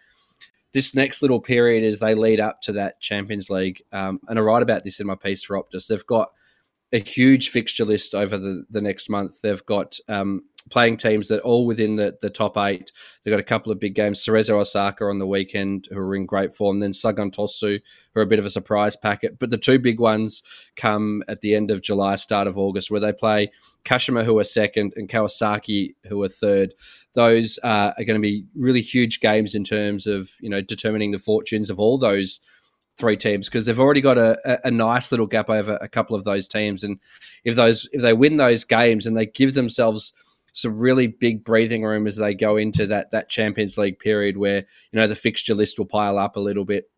[0.73, 3.81] this next little period as they lead up to that Champions League.
[3.93, 5.87] Um, and I write about this in my piece for Optus.
[5.87, 6.31] They've got
[6.91, 9.41] a huge fixture list over the, the next month.
[9.41, 12.91] They've got um, playing teams that all within the, the top eight.
[13.23, 14.23] They've got a couple of big games.
[14.23, 16.79] Cerezo Osaka on the weekend, who are in great form.
[16.79, 17.79] Then Sagan Tosu,
[18.13, 19.37] who are a bit of a surprise packet.
[19.37, 20.41] But the two big ones
[20.75, 23.51] come at the end of July, start of August, where they play
[23.83, 26.73] Kashima, who are second, and Kawasaki, who are third.
[27.13, 31.11] Those uh, are going to be really huge games in terms of you know determining
[31.11, 32.39] the fortunes of all those
[32.97, 36.23] three teams because they've already got a, a, nice little gap over a couple of
[36.23, 36.97] those teams and
[37.43, 40.13] if those if they win those games and they give themselves
[40.55, 44.59] some really big breathing room as they go into that that Champions League period where
[44.91, 46.89] you know the fixture list will pile up a little bit.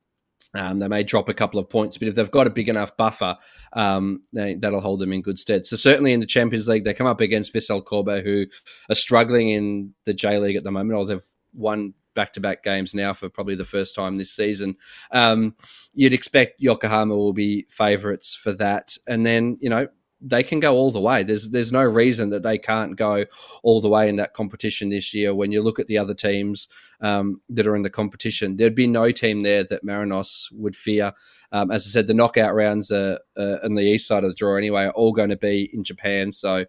[0.54, 2.96] Um, they may drop a couple of points, but if they've got a big enough
[2.96, 3.36] buffer,
[3.74, 5.65] um, they, that'll hold them in good stead.
[5.65, 8.46] So certainly in the Champions League, they come up against Vissel Kobe, who
[8.89, 13.13] are struggling in the J League at the moment, or they've won back-to-back games now
[13.13, 14.76] for probably the first time this season.
[15.12, 15.56] Um,
[15.93, 19.88] you'd expect Yokohama will be favourites for that, and then you know
[20.19, 21.23] they can go all the way.
[21.23, 23.25] There's there's no reason that they can't go
[23.63, 25.36] all the way in that competition this year.
[25.36, 26.67] When you look at the other teams
[27.01, 31.13] um, that are in the competition, there'd be no team there that Marinos would fear.
[31.51, 34.58] Um, as I said, the knockout rounds are, uh, the east side of the draw
[34.58, 36.65] anyway are all going to be in Japan, so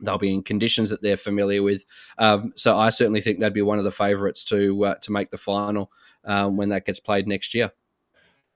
[0.00, 1.84] they'll be in conditions that they're familiar with.
[2.18, 5.30] Um, so I certainly think they'd be one of the favourites to uh, to make
[5.30, 5.92] the final
[6.24, 7.70] um, when that gets played next year.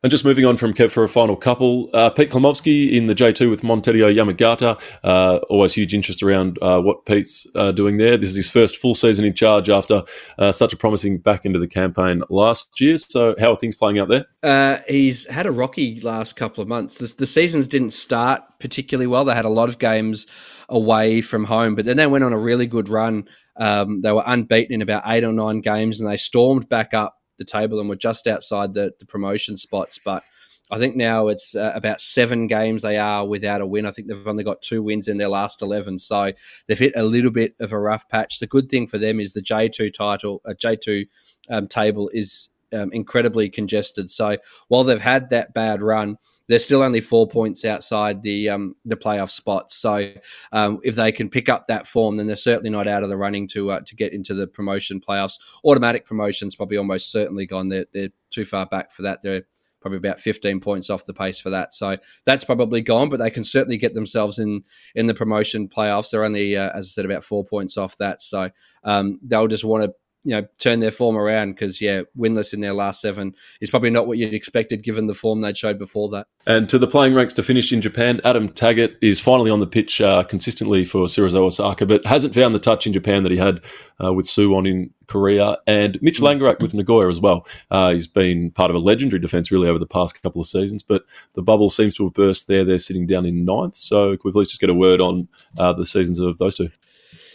[0.04, 3.14] And just moving on from Kev for a final couple, uh, Pete Cklamovski in the
[3.14, 4.78] J2 with Montedio Yamagata.
[5.02, 8.18] Uh, always huge interest around uh, what Pete's uh, doing there.
[8.18, 10.02] This is his first full season in charge after
[10.38, 12.98] uh, such a promising back into the campaign last year.
[12.98, 14.26] So, how are things playing out there?
[14.42, 16.98] Uh, he's had a rocky last couple of months.
[16.98, 19.24] The, the seasons didn't start particularly well.
[19.24, 20.26] They had a lot of games
[20.68, 23.26] away from home, but then they went on a really good run.
[23.56, 27.16] Um, they were unbeaten in about eight or nine games, and they stormed back up
[27.38, 29.98] the table and were just outside the, the promotion spots.
[29.98, 30.22] But
[30.70, 33.86] I think now it's uh, about seven games they are without a win.
[33.86, 35.98] I think they've only got two wins in their last 11.
[35.98, 36.32] So
[36.66, 38.38] they've hit a little bit of a rough patch.
[38.38, 41.06] The good thing for them is the J2 title, uh, J2
[41.50, 44.10] um, table is um, incredibly congested.
[44.10, 44.36] So
[44.68, 46.16] while they've had that bad run,
[46.48, 49.76] they're still only four points outside the um, the playoff spots.
[49.76, 50.12] So
[50.52, 53.16] um, if they can pick up that form, then they're certainly not out of the
[53.16, 55.38] running to uh, to get into the promotion playoffs.
[55.64, 57.68] Automatic promotions probably almost certainly gone.
[57.68, 59.20] They're they're too far back for that.
[59.22, 59.42] They're
[59.84, 61.74] probably about 15 points off the pace for that.
[61.74, 66.10] So that's probably gone, but they can certainly get themselves in in the promotion playoffs.
[66.10, 68.22] They're only, uh, as I said, about four points off that.
[68.22, 68.48] So
[68.84, 69.92] um, they'll just want to
[70.24, 73.90] you know turn their form around because yeah, winless in their last seven is probably
[73.90, 76.26] not what you'd expected given the form they'd showed before that.
[76.46, 79.66] And to the playing ranks to finish in Japan, Adam Taggart is finally on the
[79.66, 83.38] pitch uh, consistently for Cerezo Osaka, but hasn't found the touch in Japan that he
[83.38, 83.62] had
[84.02, 86.20] uh, with Suwon in Korea and Mitch.
[86.20, 87.46] Langerak with Nagoya as well.
[87.70, 90.82] Uh, he's been part of a legendary defence really over the past couple of seasons,
[90.82, 92.64] but the bubble seems to have burst there.
[92.64, 93.74] They're sitting down in ninth.
[93.74, 96.70] So could we please just get a word on uh, the seasons of those two?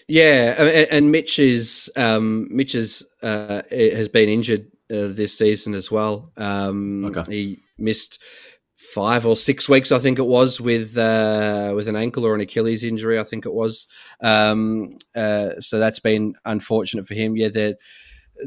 [0.10, 5.92] Yeah, and, Mitch is um, Mitch is, uh, has been injured uh, this season as
[5.92, 6.32] well.
[6.36, 7.24] Um, okay.
[7.32, 8.20] He missed
[8.74, 12.42] five or six weeks, I think it was, with uh, with an ankle or an
[12.42, 13.20] Achilles injury.
[13.20, 13.86] I think it was.
[14.22, 17.38] Um, uh, so that's been unfortunate for him.
[17.38, 17.76] Yeah, they're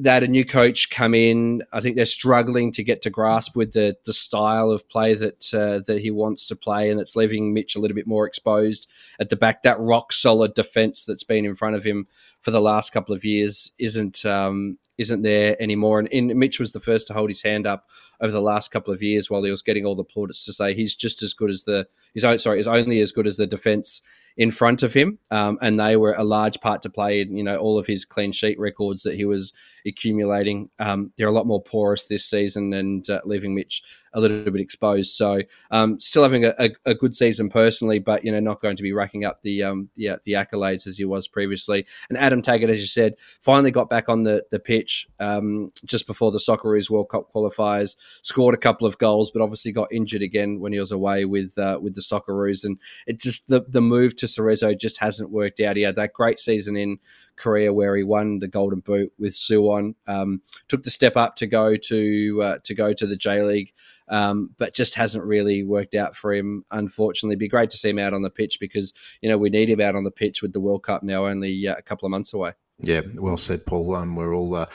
[0.05, 1.62] had a new coach come in.
[1.72, 5.55] I think they're struggling to get to grasp with the the style of play that
[5.55, 8.88] uh, that he wants to play, and it's leaving Mitch a little bit more exposed
[9.20, 9.62] at the back.
[9.62, 12.07] That rock solid defense that's been in front of him
[12.42, 15.98] for the last couple of years isn't um, isn't there anymore.
[15.98, 17.88] And, and, Mitch was the first to hold his hand up
[18.20, 20.74] over the last couple of years while he was getting all the plaudits to say
[20.74, 24.02] he's just as good as the he's sorry is only as good as the defense
[24.37, 27.45] in front of him, um, and they were a large part to play in you
[27.45, 29.53] know all of his clean sheet records that he was
[29.87, 30.71] accumulating.
[30.79, 33.83] Um, they're a lot more porous this season and uh, leaving Mitch
[34.14, 35.14] a little bit exposed.
[35.14, 38.77] So um, still having a, a, a, good season personally, but you know not going
[38.77, 41.87] to be racking up the um, the, uh, the accolades as he was previously.
[42.09, 46.07] And Adam Taggart, as you said, finally got back on the the pitch um, just
[46.07, 47.96] before the Socceroos World Cup qualifiers.
[48.22, 51.57] Scored a couple of goals, but obviously got injured again when he was away with
[51.59, 55.61] uh, with the Socceroos, and it just the the move to Cerezo just hasn't worked
[55.61, 55.77] out.
[55.77, 56.98] He had that great season in
[57.37, 59.94] Korea where he won the Golden Boot with Suwon.
[60.07, 63.72] Um, took the step up to go to uh, to go to the J League,
[64.12, 66.64] um, but just hasn't really worked out for him.
[66.70, 69.51] Unfortunately, It'd be great to see him out on the pitch because you know we
[69.51, 72.07] need him out on the pitch with the World Cup now only uh, a couple
[72.07, 72.53] of months away.
[72.85, 73.95] Yeah, well said, Paul.
[73.95, 74.66] Um, we're all uh,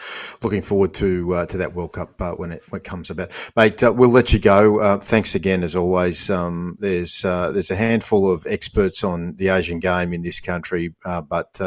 [0.42, 3.52] looking forward to uh, to that World Cup uh, when it when it comes about,
[3.58, 3.84] mate.
[3.84, 4.80] Uh, we'll let you go.
[4.80, 6.30] Uh, thanks again, as always.
[6.30, 10.96] Um, there's uh, there's a handful of experts on the Asian game in this country,
[11.04, 11.60] but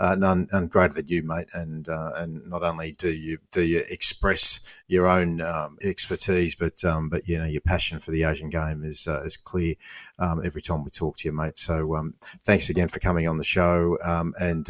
[0.00, 1.46] none, none greater than you, mate.
[1.54, 7.08] And and not only do you do you express your own um, expertise, but um,
[7.08, 9.74] but you know your passion for the Asian game is is clear
[10.18, 11.56] um, every time we talk to you, mate.
[11.56, 13.96] So um, thanks again for coming on the show,
[14.40, 14.68] and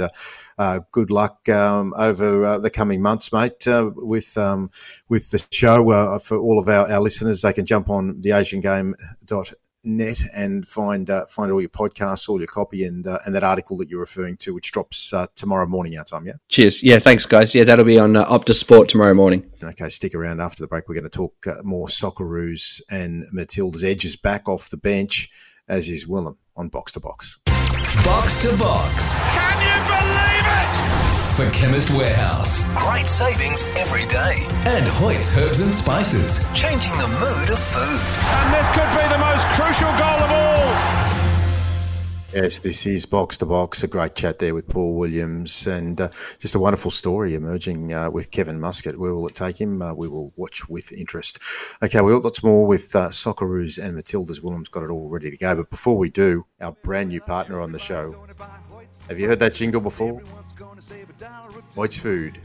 [0.93, 4.71] good luck um, over uh, the coming months, mate, uh, with um,
[5.09, 5.91] with the show.
[5.91, 9.53] Uh, for all of our, our listeners, they can jump on the Asian Game dot
[9.85, 13.45] net and find uh, find all your podcasts, all your copy, and uh, and that
[13.45, 16.27] article that you're referring to, which drops uh, tomorrow morning our time.
[16.27, 16.35] Yeah.
[16.49, 16.83] Cheers.
[16.83, 16.99] Yeah.
[16.99, 17.55] Thanks, guys.
[17.55, 19.51] Yeah, that'll be on uh, Optus Sport tomorrow morning.
[19.63, 19.89] Okay.
[19.89, 20.89] Stick around after the break.
[20.89, 25.31] We're going to talk uh, more Socceroos and Matilda's edges back off the bench,
[25.69, 27.39] as is Willem on Box to Box.
[28.03, 29.19] Box to Box.
[29.19, 31.05] Can you believe it?
[31.35, 32.69] for Chemist Warehouse.
[32.77, 34.47] Great savings every day.
[34.67, 38.01] And Hoyt's Herbs and Spices, changing the mood of food.
[38.39, 41.04] And this could be the most crucial goal of all.
[42.35, 43.85] Yes, this is Box to Box.
[43.85, 46.09] A great chat there with Paul Williams, and uh,
[46.41, 48.99] just a wonderful story emerging uh, with Kevin Muscat.
[48.99, 49.81] Where will it take him?
[49.81, 51.39] Uh, we will watch with interest.
[51.81, 54.43] Okay, we've got lots more with uh, Socceroos and Matildas.
[54.43, 55.55] Williams got it all ready to go.
[55.55, 58.17] But before we do, our brand new partner on the show.
[59.07, 60.21] Have you heard that jingle before?
[61.77, 62.41] Hoyt's Food.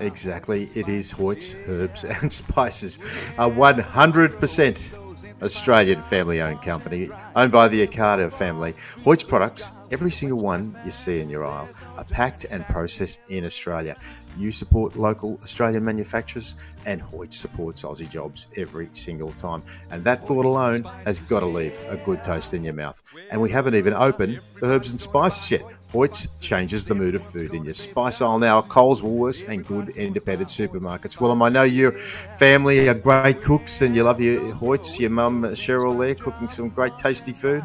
[0.00, 2.96] Exactly, it is Hoyt's Herbs and Spices,
[3.36, 5.07] a 100%
[5.42, 8.74] Australian family owned company owned by the Ocado family.
[9.04, 13.44] Hoyt's products, every single one you see in your aisle, are packed and processed in
[13.44, 13.96] Australia.
[14.36, 16.54] You support local Australian manufacturers,
[16.86, 19.62] and Hoyt supports Aussie jobs every single time.
[19.90, 23.02] And that thought alone has got to leave a good taste in your mouth.
[23.30, 25.62] And we haven't even opened the herbs and spices yet.
[25.90, 28.60] Hoyt's changes the mood of food in your spice aisle now.
[28.60, 31.18] Coles, Woolworths, and good independent supermarkets.
[31.18, 35.00] Well, I know your family are great cooks, and you love your Hoyt's.
[35.00, 37.64] Your mum Cheryl there cooking some great tasty food.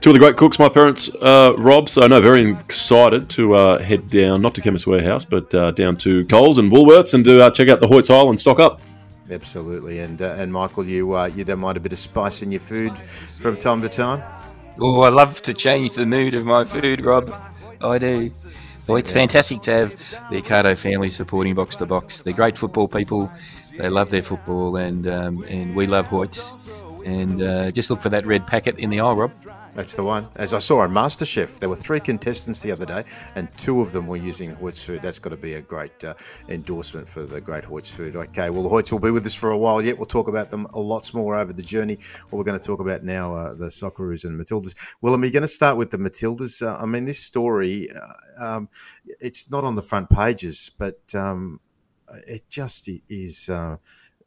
[0.00, 1.88] Two of the great cooks, my parents, uh, Rob.
[1.88, 5.70] So I know, very excited to uh, head down, not to Chemist Warehouse, but uh,
[5.70, 8.58] down to Coles and Woolworths and do uh, check out the Hoyt's aisle and stock
[8.58, 8.80] up.
[9.30, 12.50] Absolutely, and uh, and Michael, you uh, you don't mind a bit of spice in
[12.50, 14.22] your food from time to time.
[14.80, 17.32] Oh, I love to change the mood of my food, Rob.
[17.80, 18.30] I do.
[18.86, 19.90] Well, it's fantastic to have
[20.30, 22.22] the Ocado family supporting box to box.
[22.22, 23.30] They're great football people.
[23.78, 26.52] They love their football, and um, and we love Hoyts.
[27.04, 29.32] And uh, just look for that red packet in the aisle, Rob.
[29.74, 30.28] That's the one.
[30.36, 33.02] As I saw on MasterChef, there were three contestants the other day,
[33.34, 35.02] and two of them were using Hoyt's food.
[35.02, 36.14] That's got to be a great uh,
[36.48, 38.14] endorsement for the great Hoyt's food.
[38.14, 39.96] Okay, well, the Hoyts will be with us for a while yet.
[39.96, 41.98] We'll talk about them a lots more over the journey.
[42.30, 44.76] What we're going to talk about now, uh, the Socceroos and Matildas.
[45.00, 46.64] Well, am I going to start with the Matildas?
[46.64, 48.68] Uh, I mean, this story, uh, um,
[49.18, 51.58] it's not on the front pages, but um,
[52.28, 53.76] it just is uh,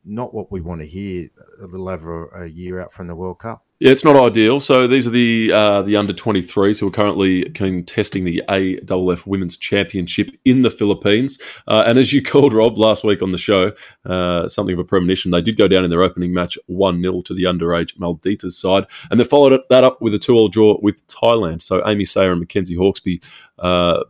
[0.03, 1.29] not what we want to hear
[1.62, 3.63] a little over a year out from the World Cup.
[3.79, 4.59] Yeah, it's not ideal.
[4.59, 9.55] So these are the uh, the under 23s who are currently contesting the AWF Women's
[9.55, 11.39] Championship in the Philippines.
[11.67, 14.83] Uh, and as you called Rob last week on the show, uh, something of a
[14.83, 18.53] premonition, they did go down in their opening match 1 0 to the underage Malditas
[18.53, 18.87] side.
[19.11, 21.61] And they followed that up with a 2 all draw with Thailand.
[21.61, 23.23] So Amy Sayer and Mackenzie Hawkesby
[23.60, 24.04] uh,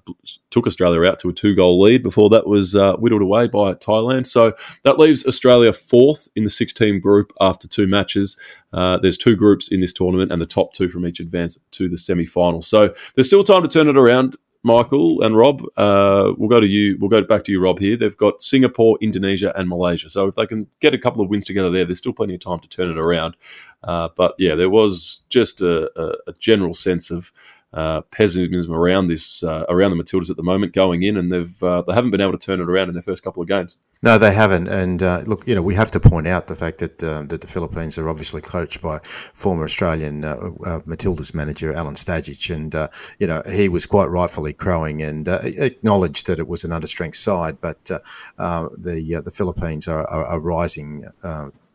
[0.50, 3.74] took Australia out to a two goal lead before that was uh, whittled away by
[3.74, 4.28] Thailand.
[4.28, 8.38] So that leaves Australia fourth in the six team group after two matches.
[8.74, 11.88] Uh, there's two groups in this tournament, and the top two from each advance to
[11.88, 12.62] the semi final.
[12.62, 14.36] So there's still time to turn it around.
[14.64, 16.98] Michael and Rob, uh, we'll go to you.
[17.00, 17.80] We'll go back to you, Rob.
[17.80, 20.10] Here, they've got Singapore, Indonesia, and Malaysia.
[20.10, 22.42] So if they can get a couple of wins together there, there's still plenty of
[22.42, 23.38] time to turn it around.
[23.84, 27.32] Uh, but yeah, there was just a, a, a general sense of
[27.74, 31.62] uh, pessimism around this uh, around the Matildas at the moment going in, and they've
[31.62, 33.78] uh, they haven't been able to turn it around in their first couple of games.
[34.02, 34.68] No, they haven't.
[34.68, 37.42] And uh, look, you know, we have to point out the fact that um, that
[37.42, 42.74] the Philippines are obviously coached by former Australian uh, uh, Matildas manager Alan Stajcic, and
[43.20, 47.60] you know he was quite rightfully crowing and acknowledged that it was an understrength side,
[47.60, 51.06] but the the Philippines are, are, are rising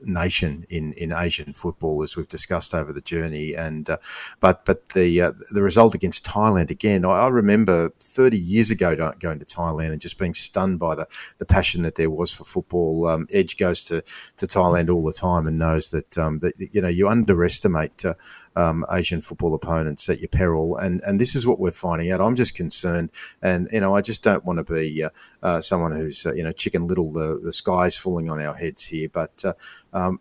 [0.05, 3.55] nation in, in Asian football, as we've discussed over the journey.
[3.55, 3.99] And uh,
[4.41, 8.95] but but the uh, the result against Thailand again, I, I, remember 30 years ago
[9.21, 11.07] going to Thailand and just being stunned by the,
[11.39, 13.07] the passion that there was for football.
[13.07, 14.03] Um, Edge goes to,
[14.37, 18.15] to Thailand all the time and knows that um, that you know you underestimate uh,
[18.57, 22.21] um, Asian football opponents at your peril, and and this is what we're finding out.
[22.21, 23.11] I'm just concerned,
[23.43, 25.11] and you know I just don't want to be uh,
[25.43, 27.13] uh, someone who's uh, you know chicken little.
[27.13, 29.45] The the sky's falling on our heads here, but
[29.93, 30.21] um,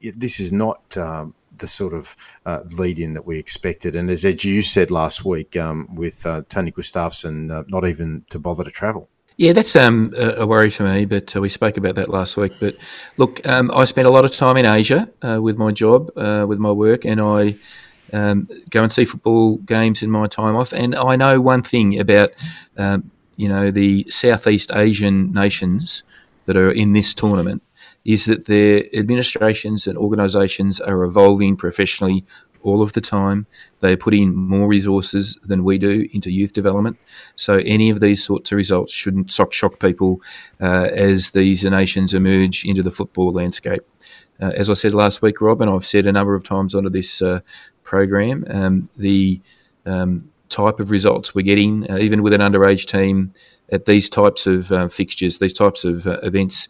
[0.00, 3.96] this is not um, the sort of uh, lead in that we expected.
[3.96, 8.24] And as Ed, you said last week, um, with uh, Tony Gustavsson uh, not even
[8.30, 9.08] to bother to travel.
[9.38, 12.52] Yeah, that's um, a worry for me, but uh, we spoke about that last week.
[12.60, 12.76] But
[13.16, 16.44] look, um, I spent a lot of time in Asia uh, with my job, uh,
[16.46, 17.54] with my work, and I
[18.12, 20.72] um, go and see football games in my time off.
[20.72, 22.30] And I know one thing about,
[22.76, 26.02] um, you know, the Southeast Asian nations
[26.46, 27.62] that are in this tournament
[28.04, 32.24] is that their administrations and organisations are evolving professionally
[32.62, 33.46] all of the time.
[33.80, 36.96] They are putting more resources than we do into youth development.
[37.36, 40.20] So any of these sorts of results shouldn't shock people
[40.60, 43.82] uh, as these nations emerge into the football landscape.
[44.40, 46.90] Uh, as I said last week, Rob, and I've said a number of times under
[46.90, 47.40] this uh,
[47.92, 49.38] program, um, the
[49.84, 53.34] um, type of results we're getting, uh, even with an underage team,
[53.70, 56.68] at these types of uh, fixtures, these types of uh, events,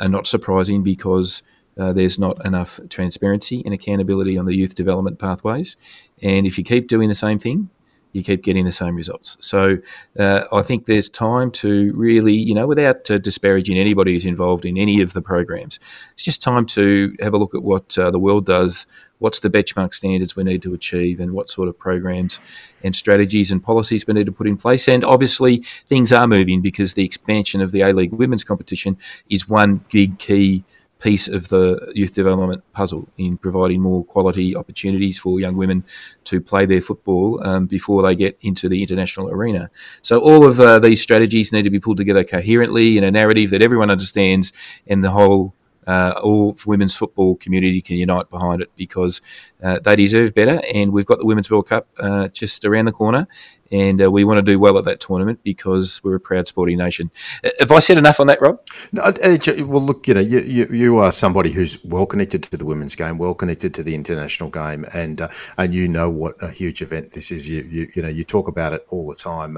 [0.00, 1.42] are not surprising because
[1.80, 5.76] uh, there's not enough transparency and accountability on the youth development pathways.
[6.22, 7.68] And if you keep doing the same thing,
[8.12, 9.36] you keep getting the same results.
[9.40, 9.78] So
[10.18, 14.64] uh, I think there's time to really, you know, without uh, disparaging anybody who's involved
[14.64, 15.78] in any of the programs,
[16.14, 18.86] it's just time to have a look at what uh, the world does.
[19.18, 22.40] What's the benchmark standards we need to achieve, and what sort of programs
[22.82, 24.88] and strategies and policies we need to put in place?
[24.88, 28.98] And obviously, things are moving because the expansion of the A League women's competition
[29.30, 30.64] is one big key
[31.02, 35.84] piece of the youth development puzzle in providing more quality opportunities for young women
[36.24, 39.68] to play their football um, before they get into the international arena.
[40.02, 43.50] So all of uh, these strategies need to be pulled together coherently in a narrative
[43.50, 44.52] that everyone understands
[44.86, 45.54] and the whole
[45.86, 49.20] uh, all women's football community can unite behind it because
[49.62, 50.60] uh, they deserve better.
[50.72, 53.26] And we've got the Women's World Cup uh, just around the corner,
[53.70, 56.78] and uh, we want to do well at that tournament because we're a proud sporting
[56.78, 57.10] nation.
[57.42, 58.60] Uh, have I said enough on that, Rob?
[58.92, 62.56] No, uh, well, look, you know, you, you, you, are somebody who's well connected to
[62.56, 65.22] the women's game, well connected to the international game, and
[65.58, 67.48] and you know what a huge event this is.
[67.48, 69.56] You you, you know, you talk about it all the time.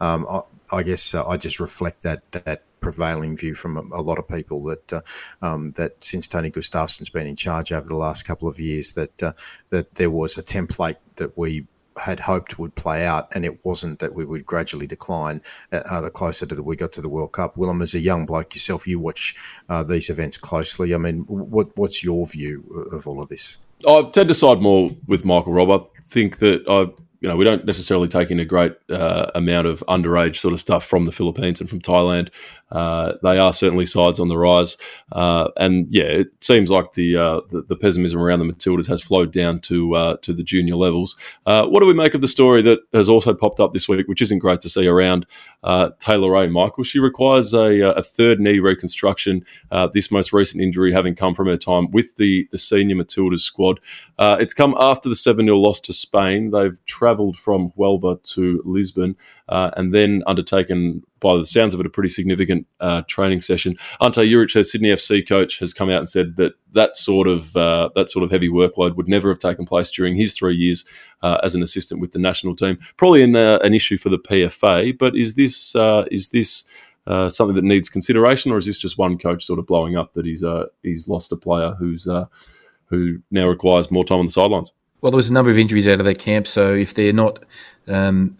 [0.00, 0.40] Um, I,
[0.72, 4.62] I, guess I just reflect that that prevailing view from a, a lot of people
[4.64, 5.00] that uh,
[5.40, 9.22] um, that since Tony Gustavsson's been in charge over the last couple of years, that
[9.22, 9.32] uh,
[9.70, 11.66] that there was a template that we
[11.98, 15.40] had hoped would play out, and it wasn't that we would gradually decline
[15.72, 17.56] uh, the closer to the we got to the World Cup.
[17.56, 19.34] Willem, as a young bloke yourself, you watch
[19.68, 20.94] uh, these events closely.
[20.94, 23.58] I mean, what what's your view of all of this?
[23.88, 25.70] I tend to side more with Michael Rob.
[25.70, 29.68] I think that I you know, we don't necessarily take in a great uh, amount
[29.68, 32.30] of underage sort of stuff from the Philippines and from Thailand.
[32.72, 34.78] Uh, they are certainly sides on the rise,
[35.12, 39.02] uh, and yeah, it seems like the, uh, the, the pessimism around the Matildas has
[39.02, 41.16] flowed down to uh, to the junior levels.
[41.44, 44.08] Uh, what do we make of the story that has also popped up this week,
[44.08, 45.26] which isn't great to see around
[45.98, 46.82] Taylor Ray Michael?
[46.82, 49.44] She requires a, a third knee reconstruction.
[49.92, 53.80] this most recent injury having come from her time with the the senior Matildas squad.
[54.18, 56.50] it's come after the seven 0 loss to Spain.
[56.50, 59.16] They've travelled from Huelva to Lisbon
[59.76, 63.76] and then undertaken by the sounds of it, a pretty significant uh, training session.
[64.00, 67.56] Ante Juric, their Sydney FC coach, has come out and said that that sort of
[67.56, 70.84] uh, that sort of heavy workload would never have taken place during his three years
[71.22, 72.78] uh, as an assistant with the national team.
[72.96, 76.64] Probably an, uh, an issue for the PFA, but is this uh, is this
[77.06, 80.12] uh, something that needs consideration, or is this just one coach sort of blowing up
[80.14, 80.44] that he's
[80.82, 82.08] he's lost a player who's
[82.86, 84.72] who now requires more time on the sidelines?
[85.00, 87.44] Well, there was a number of injuries out of that camp, so if they're not,
[87.88, 88.38] um,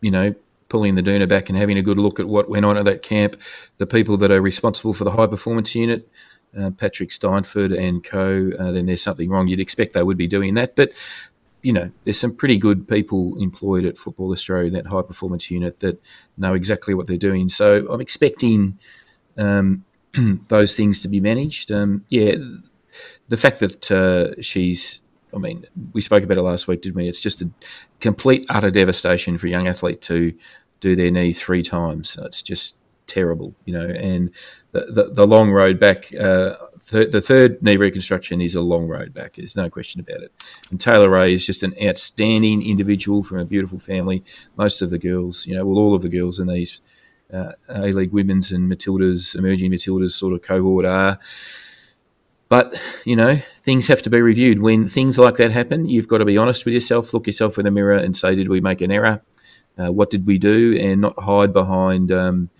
[0.00, 0.34] you know,
[0.72, 3.02] pulling the doona back and having a good look at what went on at that
[3.02, 3.36] camp.
[3.76, 6.08] The people that are responsible for the high performance unit,
[6.58, 9.48] uh, Patrick Steinford and co, uh, then there's something wrong.
[9.48, 10.74] You'd expect they would be doing that.
[10.74, 10.92] But,
[11.60, 15.50] you know, there's some pretty good people employed at Football Australia, in that high performance
[15.50, 16.02] unit, that
[16.38, 17.50] know exactly what they're doing.
[17.50, 18.78] So I'm expecting
[19.36, 19.84] um,
[20.48, 21.70] those things to be managed.
[21.70, 22.36] Um, yeah,
[23.28, 25.02] the fact that uh, she's
[25.34, 27.08] I mean, we spoke about it last week, didn't we?
[27.08, 27.50] It's just a
[28.00, 30.34] complete utter devastation for a young athlete to
[30.82, 32.18] do their knee three times.
[32.20, 32.76] It's just
[33.06, 33.86] terrible, you know.
[33.86, 34.30] And
[34.72, 36.56] the the, the long road back, uh,
[36.90, 39.36] th- the third knee reconstruction is a long road back.
[39.36, 40.32] There's no question about it.
[40.70, 44.22] And Taylor Ray is just an outstanding individual from a beautiful family.
[44.58, 46.80] Most of the girls, you know, well, all of the girls in these
[47.32, 51.18] uh, A League women's and Matildas, emerging Matildas sort of cohort are.
[52.48, 54.60] But, you know, things have to be reviewed.
[54.60, 57.64] When things like that happen, you've got to be honest with yourself, look yourself in
[57.64, 59.22] the mirror and say, did we make an error?
[59.78, 62.50] Uh, what did we do, and not hide behind um,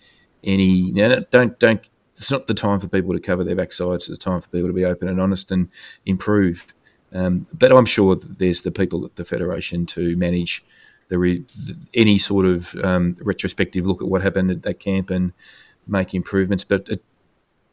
[0.44, 0.90] any.
[0.90, 1.88] Know, don't don't.
[2.16, 3.96] It's not the time for people to cover their backsides.
[3.96, 5.68] It's the time for people to be open and honest and
[6.06, 6.66] improve.
[7.12, 10.64] Um, but I'm sure there's the people at the federation to manage
[11.08, 11.44] the, re,
[11.94, 15.32] any sort of um, retrospective look at what happened at that camp and
[15.86, 16.64] make improvements.
[16.64, 17.02] But it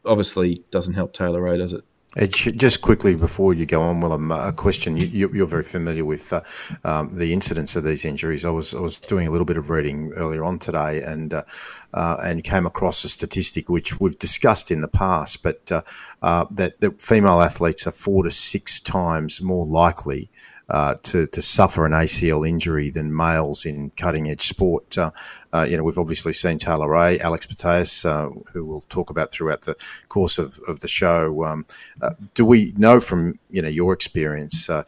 [0.06, 1.84] obviously doesn't help Taylor Ray, does it?
[2.18, 4.98] Just quickly before you go on, Willem, a question.
[4.98, 6.42] You, are very familiar with uh,
[6.84, 8.46] um, the incidence of these injuries.
[8.46, 11.44] I was I was doing a little bit of reading earlier on today, and uh,
[11.94, 15.84] uh, and came across a statistic which we've discussed in the past, but uh,
[16.24, 20.32] uh, that, that female athletes are four to six times more likely
[20.70, 24.98] uh, to, to suffer an ACL injury than males in cutting edge sport.
[24.98, 25.12] Uh,
[25.54, 29.32] uh, you know, we've obviously seen Taylor Ray, Alex Putellas, uh, who we'll talk about
[29.32, 29.76] throughout the
[30.10, 31.44] course of, of the show.
[31.44, 31.66] Um,
[32.02, 34.84] uh, do we know from you know your experience uh,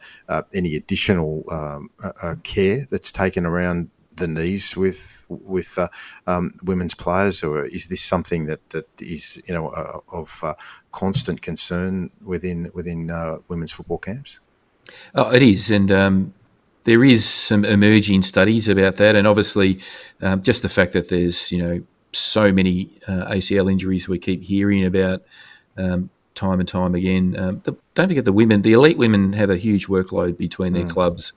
[0.54, 1.90] any additional um,
[2.42, 5.78] care that's taken around the knees with with
[6.26, 9.68] um, women's players, or is this something that, that is you know
[10.12, 10.44] of
[10.92, 13.10] constant concern within within
[13.48, 14.40] women's football camps?
[15.14, 16.34] Oh, it is, and um,
[16.84, 19.80] there is some emerging studies about that, and obviously,
[20.20, 24.42] um, just the fact that there's you know so many uh, ACL injuries we keep
[24.42, 25.22] hearing about
[25.76, 27.36] um, time and time again.
[27.38, 30.82] Um, the, don't forget the women, the elite women have a huge workload between their
[30.82, 30.90] mm.
[30.90, 31.32] clubs.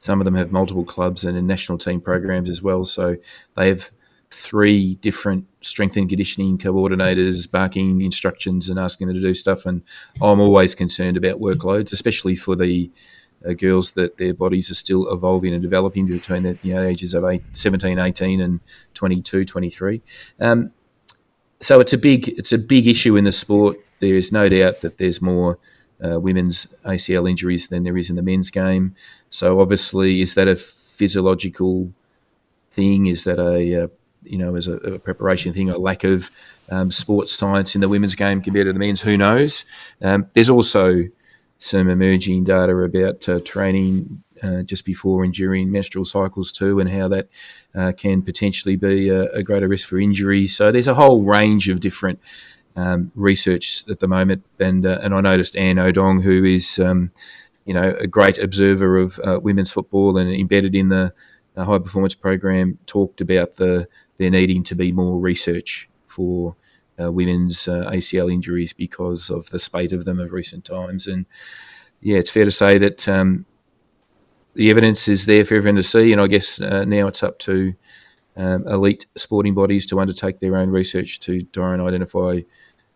[0.00, 3.16] Some of them have multiple clubs and national team programs as well, so
[3.56, 3.90] they have
[4.32, 9.66] three different strength and conditioning coordinators barking instructions and asking them to do stuff.
[9.66, 9.82] And
[10.20, 12.90] I'm always concerned about workloads, especially for the
[13.46, 17.14] uh, girls that their bodies are still evolving and developing between the you know, ages
[17.14, 18.60] of eight, 17, 18 and
[18.94, 20.00] 22, 23.
[20.40, 20.72] Um,
[21.60, 23.78] so it's a big it's a big issue in the sport.
[24.00, 25.58] There is no doubt that there's more
[26.04, 28.96] uh, women's ACL injuries than there is in the men's game.
[29.30, 31.92] So obviously, is that a physiological
[32.72, 33.06] thing?
[33.06, 33.90] Is that a, a
[34.24, 36.30] you know, as a, a preparation thing, a lack of
[36.70, 39.00] um, sports science in the women's game compared to the men's.
[39.00, 39.64] Who knows?
[40.00, 41.04] Um, there's also
[41.58, 46.90] some emerging data about uh, training uh, just before and during menstrual cycles too, and
[46.90, 47.28] how that
[47.74, 50.48] uh, can potentially be a, a, greater risk for injury.
[50.48, 52.18] So there's a whole range of different
[52.74, 57.12] um, research at the moment, and uh, and I noticed Anne Odong, who is um,
[57.64, 61.12] you know a great observer of uh, women's football and embedded in the,
[61.54, 63.86] the high performance program, talked about the
[64.22, 66.56] there needing to be more research for
[67.02, 71.06] uh, women's uh, ACL injuries because of the spate of them of recent times.
[71.06, 71.26] And
[72.00, 73.46] yeah, it's fair to say that um,
[74.54, 76.12] the evidence is there for everyone to see.
[76.12, 77.74] And I guess uh, now it's up to
[78.36, 82.40] um, elite sporting bodies to undertake their own research to try and identify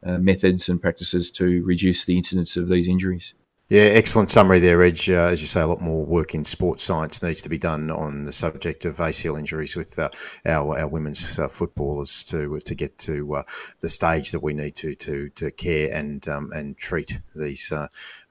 [0.05, 3.35] uh, methods and practices to reduce the incidence of these injuries.
[3.69, 5.01] Yeah, excellent summary there, Reg.
[5.09, 7.91] Uh, as you say, a lot more work in sports science needs to be done
[7.91, 10.09] on the subject of ACL injuries with uh,
[10.45, 13.43] our our women's uh, footballers to to get to uh,
[13.81, 17.73] the stage that we need to to to care and um, and treat these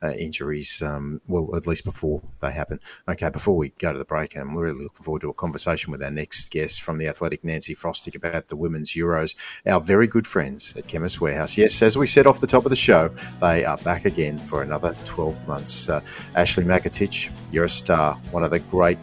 [0.04, 0.82] uh, injuries.
[0.82, 2.80] Um, well, at least before they happen.
[3.08, 6.04] Okay, before we go to the break, I'm really looking forward to a conversation with
[6.04, 9.36] our next guest from the Athletic, Nancy Frostick, about the women's Euros.
[9.66, 11.58] Our very good friends at Chemist Warehouse.
[11.58, 13.10] Yes, as we said off the top of the show,
[13.42, 15.90] they are back again for another 12 12 months.
[15.90, 16.02] Uh,
[16.36, 19.00] Ashley Makatich, you're a star, one of the great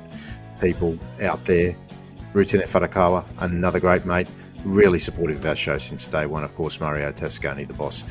[0.61, 1.75] people out there.
[2.33, 4.29] Rutene Farakawa, another great mate,
[4.65, 6.45] really supportive of our show since day one.
[6.45, 8.05] Of course, Mario Tasconi, the boss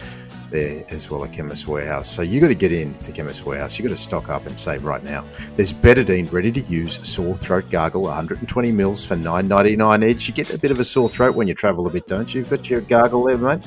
[0.52, 2.10] there as well at Chemist Warehouse.
[2.10, 3.80] So you got to get in to Chemist Warehouse.
[3.80, 5.26] You got to stock up and save right now.
[5.56, 10.28] There's Betadine ready to use sore throat gargle, 120 mils for 9.99 each.
[10.28, 12.42] You get a bit of a sore throat when you travel a bit, don't you?
[12.42, 13.64] You've got your gargle there, mate.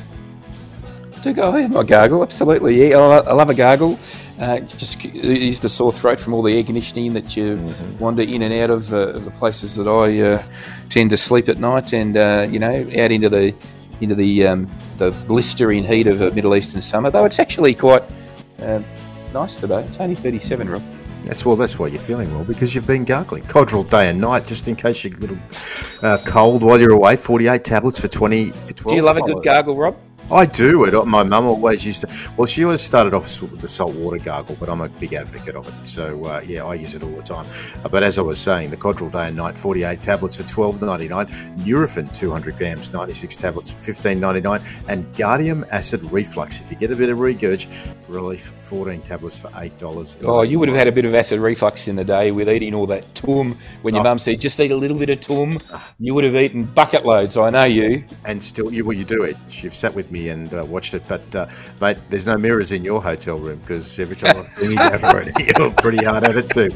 [1.23, 2.23] Do go ahead, my gargle.
[2.23, 2.99] Absolutely, yeah.
[2.99, 3.99] I love a gargle.
[4.39, 7.99] Uh, just ease the sore throat from all the air conditioning that you mm-hmm.
[7.99, 10.45] wander in and out of, uh, of the places that I uh,
[10.91, 13.55] tend to sleep at night, and uh, you know, out into the
[14.01, 17.11] into the um, the blistering heat of a Middle Eastern summer.
[17.11, 18.03] Though it's actually quite
[18.61, 18.83] uh,
[19.33, 19.83] nice today.
[19.85, 20.83] It's only thirty-seven, Rob.
[21.23, 21.57] That's well.
[21.57, 24.77] That's why you're feeling well because you've been gargling Codral day and night, just in
[24.77, 25.39] case you're a little
[26.03, 27.17] uh, cold while you're away.
[27.17, 28.51] Forty-eight tablets for twenty.
[28.51, 29.97] Do you love a good gargle, Rob?
[30.31, 31.07] I do it.
[31.07, 32.33] My mum always used to.
[32.37, 35.55] Well, she always started off with the salt water gargle, but I'm a big advocate
[35.55, 35.87] of it.
[35.87, 37.47] So uh, yeah, I use it all the time.
[37.85, 41.59] Uh, but as I was saying, the Codral Day and Night 48 tablets for 12.99,
[41.59, 46.61] Nurofen 200 grams 96 tablets for 15.99, and Guardium Acid Reflux.
[46.61, 47.67] If you get a bit of regurg,
[48.09, 50.17] relief 14 tablets for eight dollars.
[50.25, 52.75] Oh, you would have had a bit of acid reflux in the day with eating
[52.75, 53.57] all that tum.
[53.83, 54.05] When your oh.
[54.05, 55.61] mum said just eat a little bit of tum,
[55.99, 57.37] you would have eaten bucket loads.
[57.37, 58.05] I know you.
[58.25, 59.37] And still, you well, you do it.
[59.63, 61.03] You've sat with me and uh, watched it.
[61.09, 61.47] But uh,
[61.81, 65.21] mate, there's no mirrors in your hotel room because every time I'm bringing down for
[65.21, 66.71] it, you're pretty hard at it too.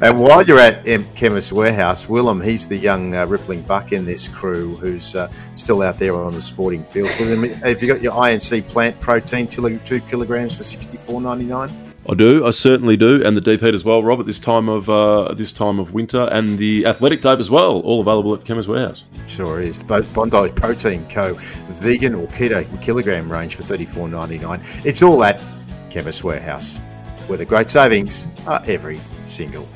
[0.00, 4.04] And while you're at M- Chemist Warehouse, Willem, he's the young uh, rippling buck in
[4.04, 7.14] this crew who's uh, still out there on the sporting fields.
[7.14, 11.83] Have you got your INC plant protein, two kilograms for sixty four ninety nine?
[12.06, 14.20] I do, I certainly do, and the deep heat as well, Rob.
[14.20, 17.80] At this time of uh, this time of winter, and the athletic tape as well,
[17.80, 19.04] all available at Chemist Warehouse.
[19.26, 19.78] Sure is.
[19.78, 21.34] Both Bondi Protein Co.
[21.70, 24.60] Vegan or keto kilogram range for thirty four ninety nine.
[24.84, 25.40] It's all at
[25.88, 26.80] Chemist Warehouse,
[27.26, 29.66] where the great savings are every single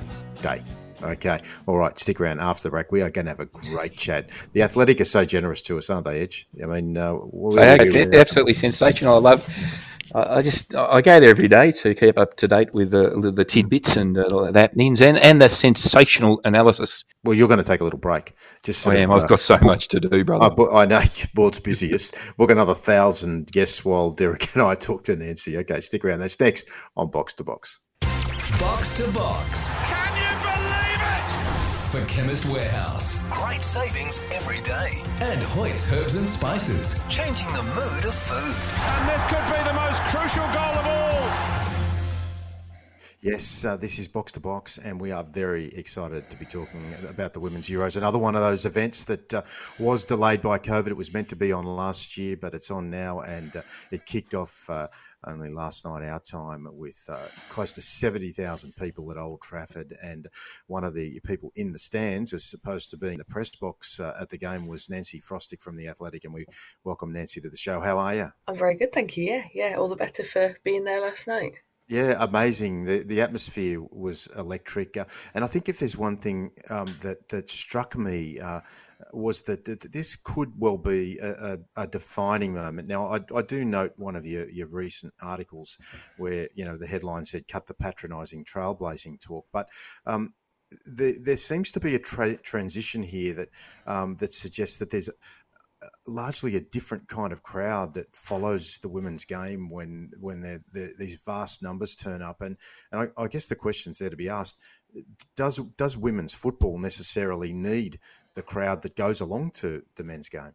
[0.43, 0.63] day.
[1.03, 1.41] Okay.
[1.67, 1.99] All right.
[1.99, 2.93] Stick around after the break.
[2.93, 4.31] We are going to have a great chat.
[4.53, 6.49] The Athletic are so generous to us, aren't they, Edge?
[6.63, 7.15] I mean, uh,
[7.55, 9.15] they are absolutely sensational.
[9.15, 9.49] I love.
[10.15, 13.45] I just I go there every day to keep up to date with the, the
[13.45, 17.05] tidbits and uh, the happenings and, and the sensational analysis.
[17.25, 18.35] Well, you're going to take a little break.
[18.63, 19.11] Just I am.
[19.11, 20.51] Of, I've uh, got so much to do, brother.
[20.71, 22.17] I, I know your board's busiest.
[22.37, 25.59] Book another thousand guests while Derek and I talk to Nancy.
[25.59, 26.21] Okay, stick around.
[26.21, 27.81] That's next on Box to Box.
[28.59, 30.08] Box to Box.
[31.91, 33.23] For Chemist Warehouse.
[33.31, 35.03] Great savings every day.
[35.21, 37.03] And Hoyt's Herbs and Spices.
[37.09, 38.55] Changing the mood of food.
[39.01, 41.58] And this could be the most crucial goal of all.
[43.21, 46.95] Yes, uh, this is Box to Box, and we are very excited to be talking
[47.09, 47.97] about the Women's Euros.
[47.97, 49.43] Another one of those events that uh,
[49.81, 50.87] was delayed by COVID.
[50.87, 54.07] It was meant to be on last year, but it's on now, and uh, it
[54.07, 54.87] kicked off uh,
[55.27, 59.97] only last night our time with uh, close to 70,000 people at Old Trafford.
[60.01, 60.29] And
[60.69, 64.15] one of the people in the stands, as opposed to being the press box uh,
[64.21, 66.23] at the game, was Nancy Frostick from The Athletic.
[66.23, 66.47] And we
[66.85, 67.81] welcome Nancy to the show.
[67.81, 68.29] How are you?
[68.47, 69.25] I'm very good, thank you.
[69.25, 71.55] Yeah, yeah, all the better for being there last night.
[71.89, 72.85] Yeah, amazing.
[72.85, 77.31] The the atmosphere was electric, uh, and I think if there's one thing um, that
[77.31, 78.61] that struck me uh,
[79.15, 81.31] was that, that, this could well be a,
[81.77, 82.89] a, a defining moment.
[82.89, 85.79] Now, I, I, do note one of your, your recent articles
[86.19, 89.71] where you know the headline said "Cut the patronising trailblazing talk," but
[90.05, 90.35] um,
[90.85, 93.49] there, there, seems to be a tra- transition here that
[93.87, 95.09] um, that suggests that there's
[96.07, 100.91] largely a different kind of crowd that follows the women's game when when they're, they're,
[100.99, 102.41] these vast numbers turn up.
[102.41, 102.57] And
[102.93, 104.59] and I, I, guess the question's there to be asked
[105.37, 107.99] does does women's football necessarily need
[108.35, 110.55] the crowd that goes along to the men's game?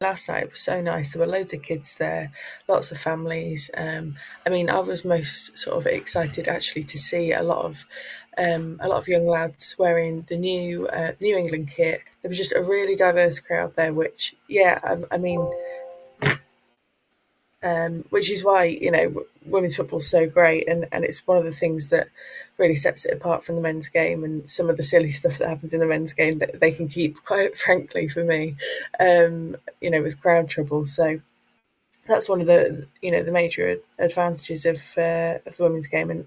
[0.00, 1.12] Last night was so nice.
[1.12, 2.32] There were loads of kids there
[2.68, 3.70] lots of families.
[3.76, 4.16] Um,
[4.46, 7.86] i mean i was most sort of excited actually to see a lot of
[8.38, 12.00] um, a lot of young lads wearing the new uh, the New England kit.
[12.22, 15.46] There was just a really diverse crowd there, which yeah, I, I mean,
[17.62, 21.38] um, which is why you know women's football is so great, and and it's one
[21.38, 22.08] of the things that
[22.58, 25.48] really sets it apart from the men's game and some of the silly stuff that
[25.48, 28.54] happens in the men's game that they can keep quite frankly for me,
[29.00, 30.84] um, you know, with crowd trouble.
[30.84, 31.20] So
[32.06, 36.10] that's one of the you know the major advantages of uh, of the women's game,
[36.10, 36.26] and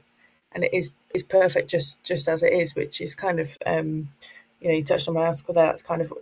[0.52, 4.10] and it is is perfect just just as it is, which is kind of um,
[4.60, 5.66] you know you touched on my article there.
[5.66, 6.14] That's kind of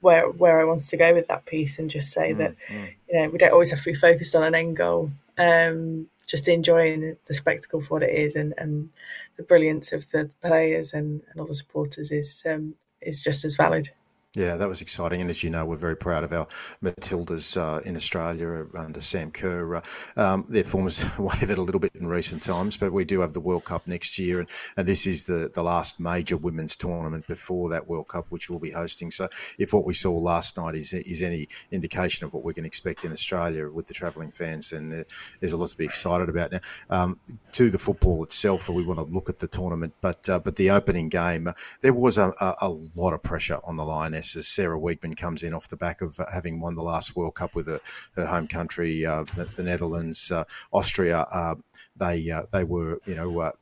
[0.00, 2.94] where where I wanted to go with that piece, and just say mm, that mm.
[3.08, 5.10] you know we don't always have to be focused on an end goal.
[5.38, 8.90] Um, just enjoying the spectacle for what it is, and, and
[9.36, 13.56] the brilliance of the players and, and all the supporters is um, is just as
[13.56, 13.90] valid.
[14.34, 15.20] Yeah, that was exciting.
[15.20, 16.46] And as you know, we're very proud of our
[16.82, 19.74] Matildas uh, in Australia under Sam Kerr.
[19.74, 19.82] Uh,
[20.16, 23.34] um, their form has wavered a little bit in recent times, but we do have
[23.34, 24.40] the World Cup next year.
[24.40, 28.48] And, and this is the, the last major women's tournament before that World Cup, which
[28.48, 29.10] we'll be hosting.
[29.10, 29.28] So
[29.58, 33.04] if what we saw last night is, is any indication of what we can expect
[33.04, 35.04] in Australia with the travelling fans, then
[35.40, 36.52] there's a lot to be excited about.
[36.52, 37.20] Now, um,
[37.52, 40.70] to the football itself, we want to look at the tournament, but, uh, but the
[40.70, 41.52] opening game, uh,
[41.82, 45.42] there was a, a, a lot of pressure on the line as Sarah Wiegman comes
[45.42, 47.80] in off the back of having won the last World Cup with her,
[48.16, 51.26] her home country, uh, the, the, Netherlands, uh, Austria.
[51.32, 51.54] Uh,
[51.96, 53.40] they uh, they were you know.
[53.40, 53.52] Uh,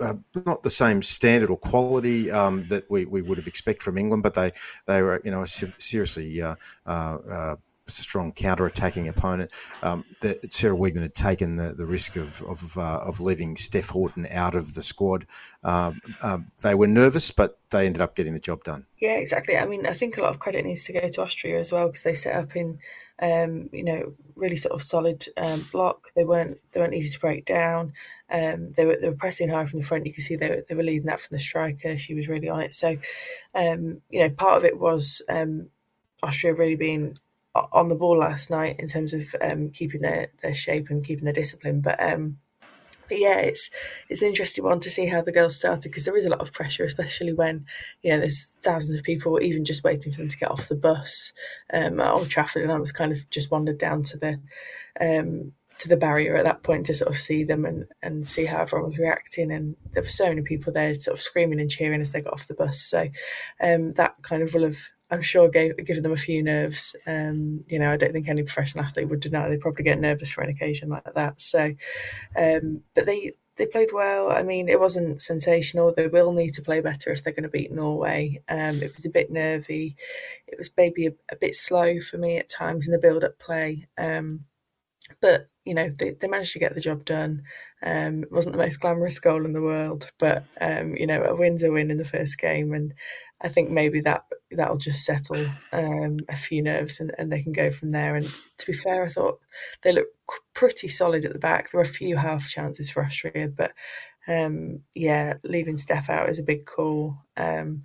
[0.00, 0.14] uh,
[0.46, 4.22] not the same standard or quality um, that we, we would have expected from England,
[4.22, 4.50] but they
[4.86, 6.40] they were you know seriously
[7.88, 9.50] strong counter-attacking opponent.
[9.82, 13.90] Um, that Sarah Wiegman had taken the, the risk of of, uh, of leaving Steph
[13.90, 15.26] Houghton out of the squad.
[15.62, 18.86] Um, um, they were nervous, but they ended up getting the job done.
[18.98, 19.56] Yeah, exactly.
[19.56, 21.86] I mean, I think a lot of credit needs to go to Austria as well
[21.86, 22.78] because they set up in,
[23.20, 26.08] um, you know, really sort of solid um, block.
[26.16, 27.92] They weren't they weren't easy to break down.
[28.30, 30.06] Um, they were they were pressing high from the front.
[30.06, 31.98] You can see they were, they were leading that from the striker.
[31.98, 32.74] She was really on it.
[32.74, 32.96] So,
[33.54, 35.22] you know, part of it was
[36.22, 37.16] Austria really being
[37.54, 41.24] on the ball last night in terms of um, keeping their, their shape and keeping
[41.24, 41.80] their discipline.
[41.80, 42.38] But um,
[43.08, 43.70] but yeah, it's
[44.08, 46.40] it's an interesting one to see how the girls started because there is a lot
[46.40, 47.64] of pressure, especially when
[48.02, 50.76] you know there's thousands of people even just waiting for them to get off the
[50.76, 51.32] bus
[51.72, 54.40] um, at Old Trafford, and I was kind of just wandered down to the
[55.00, 58.46] um, to the barrier at that point to sort of see them and, and see
[58.46, 59.52] how everyone was reacting.
[59.52, 62.32] And there were so many people there sort of screaming and cheering as they got
[62.32, 62.80] off the bus.
[62.80, 63.08] So
[63.62, 64.78] um, that kind of will have
[65.10, 66.94] I'm sure gave given them a few nerves.
[67.06, 70.30] Um, you know, I don't think any professional athlete would deny they probably get nervous
[70.30, 71.40] for an occasion like that.
[71.40, 71.74] So,
[72.36, 74.30] um, but they they played well.
[74.30, 75.92] I mean, it wasn't sensational.
[75.92, 78.40] They will need to play better if they're going to beat Norway.
[78.48, 79.96] Um, it was a bit nervy.
[80.46, 83.38] It was maybe a, a, bit slow for me at times in the build up
[83.38, 83.88] play.
[83.98, 84.44] Um,
[85.20, 87.42] but you know, they, they managed to get the job done.
[87.82, 91.34] Um, it wasn't the most glamorous goal in the world, but um, you know, a
[91.34, 92.94] win's a win in the first game, and
[93.40, 97.52] I think maybe that that'll just settle um, a few nerves, and, and they can
[97.52, 98.16] go from there.
[98.16, 98.26] And
[98.58, 99.40] to be fair, I thought
[99.82, 100.16] they looked
[100.54, 101.70] pretty solid at the back.
[101.70, 103.72] There were a few half chances for Austria, but
[104.26, 107.18] um, yeah, leaving Steph out is a big call.
[107.36, 107.82] Um,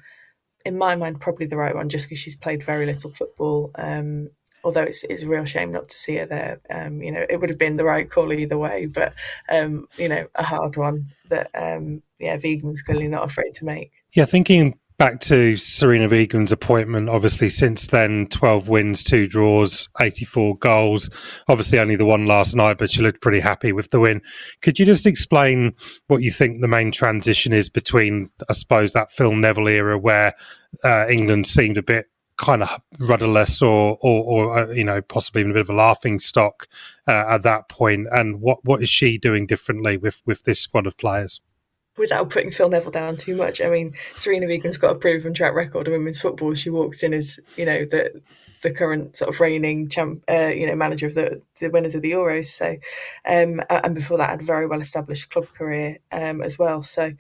[0.66, 3.72] in my mind, probably the right one, just because she's played very little football.
[3.76, 4.30] Um,
[4.64, 6.62] although it's it's a real shame not to see her there.
[6.70, 9.14] Um, you know, it would have been the right call either way, but
[9.51, 13.91] um, you know, a hard one that yeah, Wiegman's clearly not afraid to make.
[14.14, 20.58] Yeah, thinking back to Sarina Wiegman's appointment, obviously since then, 12 wins, two draws, 84
[20.60, 21.10] goals.
[21.49, 24.22] Obviously, only the one last night, but she looked pretty happy with the win.
[24.62, 25.74] Could you just explain
[26.08, 30.36] what you think the main transition is between, I suppose, that Phil Neville era where
[30.86, 32.06] uh, England seemed a bit
[32.38, 35.74] kind of rudderless or, or, or uh, you know, possibly even a bit of a
[35.74, 36.66] laughing stock
[37.10, 40.88] uh, at that point, and what what is she doing differently with with this squad
[40.88, 41.41] of players?
[41.98, 45.54] Without putting Phil Neville down too much, I mean, Sarina Wiegman's got a proven track
[45.54, 46.56] record of women's football.
[46.56, 48.22] She walks in as you know the
[48.64, 52.02] the current sort of reigning champ, uh, you know, manager of the the winners of
[52.02, 52.46] the Euros.
[52.46, 52.78] So,
[53.30, 56.82] um, and before that, had a very well established club career um, as well.
[56.82, 57.12] So,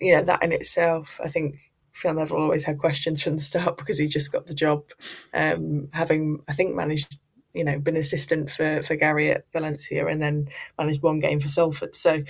[0.00, 3.76] you know, that in itself, I think Phil Neville always had questions from the start
[3.78, 4.84] because he just got the job,
[5.32, 7.18] um, having I think managed,
[7.54, 11.48] you know, been assistant for for Gary at Valencia and then managed one game for
[11.48, 11.94] Salford.
[11.94, 12.22] So,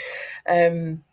[0.48, 1.04] um,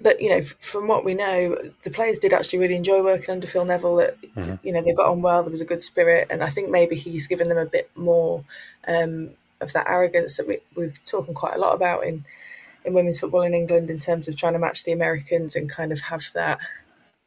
[0.00, 3.30] but you know, f- from what we know, the players did actually really enjoy working
[3.30, 3.96] under Phil Neville.
[3.96, 4.54] That mm-hmm.
[4.62, 5.42] you know they got on well.
[5.42, 8.44] There was a good spirit, and I think maybe he's given them a bit more
[8.86, 9.30] um,
[9.60, 12.24] of that arrogance that we, we've talking quite a lot about in
[12.84, 15.92] in women's football in England in terms of trying to match the Americans and kind
[15.92, 16.58] of have that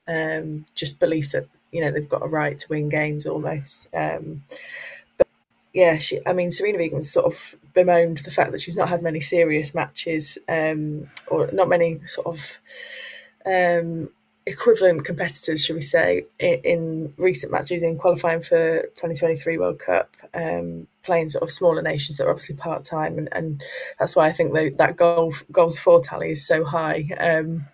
[0.08, 3.88] um, just belief that you know they've got a right to win games almost.
[3.94, 4.44] Um,
[5.18, 5.28] but
[5.74, 9.02] yeah, she, I mean, Sarina Wiegman sort of bemoaned the fact that she's not had
[9.02, 12.58] many serious matches um, or not many sort of
[13.46, 14.10] um,
[14.46, 20.16] equivalent competitors, should we say, in, in, recent matches in qualifying for 2023 World Cup,
[20.34, 23.62] um, playing sort of smaller nations that are obviously part time, and, and
[24.00, 27.10] that's why I think that that goal goals for tally is so high.
[27.20, 27.68] Um,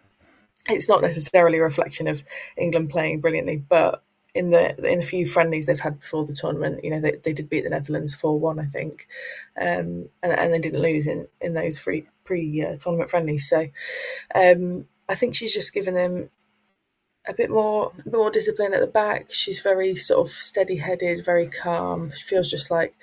[0.68, 2.24] it's not necessarily a reflection of
[2.58, 4.04] England playing brilliantly, but
[4.36, 7.34] in the in the few friendlies they've had before the tournament, you know, they, they
[7.34, 9.08] did beat the Netherlands four one, I think,
[9.60, 13.50] um, and and they didn't lose in in those free pre tournament friendlies.
[13.50, 13.68] So,
[14.36, 16.30] um, I think she's just given them
[17.28, 19.32] a bit more a bit more discipline at the back.
[19.32, 22.12] She's very sort of steady headed, very calm.
[22.12, 22.94] She feels just like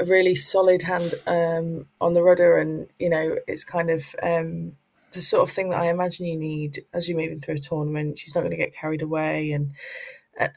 [0.00, 4.76] a really solid hand um, on the rudder, and you know, it's kind of um,
[5.12, 8.18] the sort of thing that I imagine you need as you're moving through a tournament.
[8.18, 9.72] She's not going to get carried away, and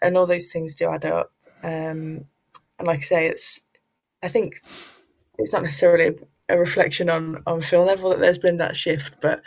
[0.02, 1.32] and all those things do add up.
[1.64, 2.26] Um,
[2.80, 3.62] and like I say, it's
[4.24, 4.62] I think
[5.38, 6.16] it's not necessarily
[6.50, 9.42] a reflection on on Phil Neville that there's been that shift, but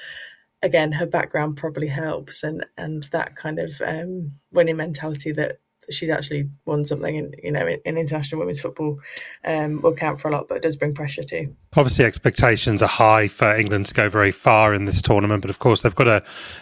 [0.63, 5.61] again, her background probably helps, and and that kind of um, winning mentality that
[5.91, 8.99] she's actually won something in you know in, in international women's football
[9.45, 11.55] um, will count for a lot, but it does bring pressure too.
[11.77, 15.59] Obviously, expectations are high for England to go very far in this tournament, but of
[15.59, 16.05] course they've got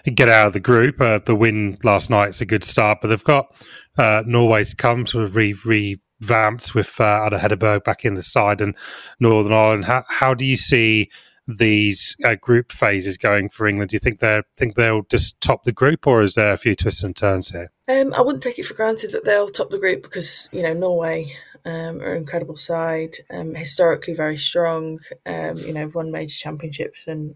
[0.05, 1.01] to get out of the group.
[1.01, 3.55] Uh, the win last night is a good start, but they've got
[3.99, 8.23] uh, Norway to come, sort of re, revamped with uh, Ada Hegerberg back in the
[8.23, 8.77] side and
[9.21, 9.85] Northern Ireland.
[9.85, 11.11] How, how do you see?
[11.47, 13.91] These uh, group phases going for England?
[13.91, 16.75] Do you think they think they'll just top the group, or is there a few
[16.75, 17.71] twists and turns here?
[17.89, 20.73] Um, I wouldn't take it for granted that they'll top the group because you know
[20.73, 21.33] Norway
[21.65, 25.01] um, are an incredible side, um, historically very strong.
[25.27, 27.35] Um, you know, won major championships and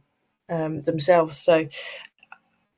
[0.48, 1.36] um, themselves.
[1.36, 1.68] So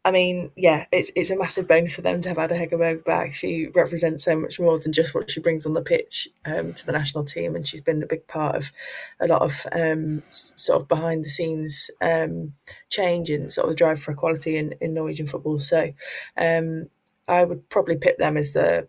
[0.09, 3.34] I mean, yeah, it's it's a massive bonus for them to have Ada Hegerberg back.
[3.34, 6.86] She represents so much more than just what she brings on the pitch um, to
[6.86, 8.70] the national team, and she's been a big part of
[9.20, 12.54] a lot of um, sort of behind the scenes um,
[12.88, 15.59] change and sort of drive for equality in, in Norwegian football.
[15.59, 15.92] So
[16.38, 16.88] um,
[17.28, 18.88] I would probably pick them as the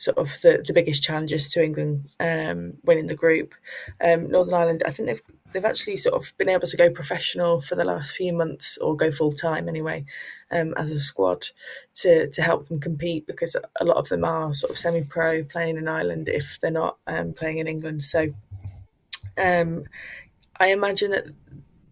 [0.00, 3.54] sort of the, the biggest challenges to England um, winning the group.
[4.02, 5.22] Um, Northern Ireland, I think they've
[5.52, 8.96] they've actually sort of been able to go professional for the last few months or
[8.96, 10.04] go full time anyway
[10.50, 11.46] um, as a squad
[11.94, 15.44] to to help them compete because a lot of them are sort of semi pro
[15.44, 18.04] playing in Ireland if they're not um, playing in England.
[18.04, 18.28] So
[19.36, 19.84] um,
[20.58, 21.26] I imagine that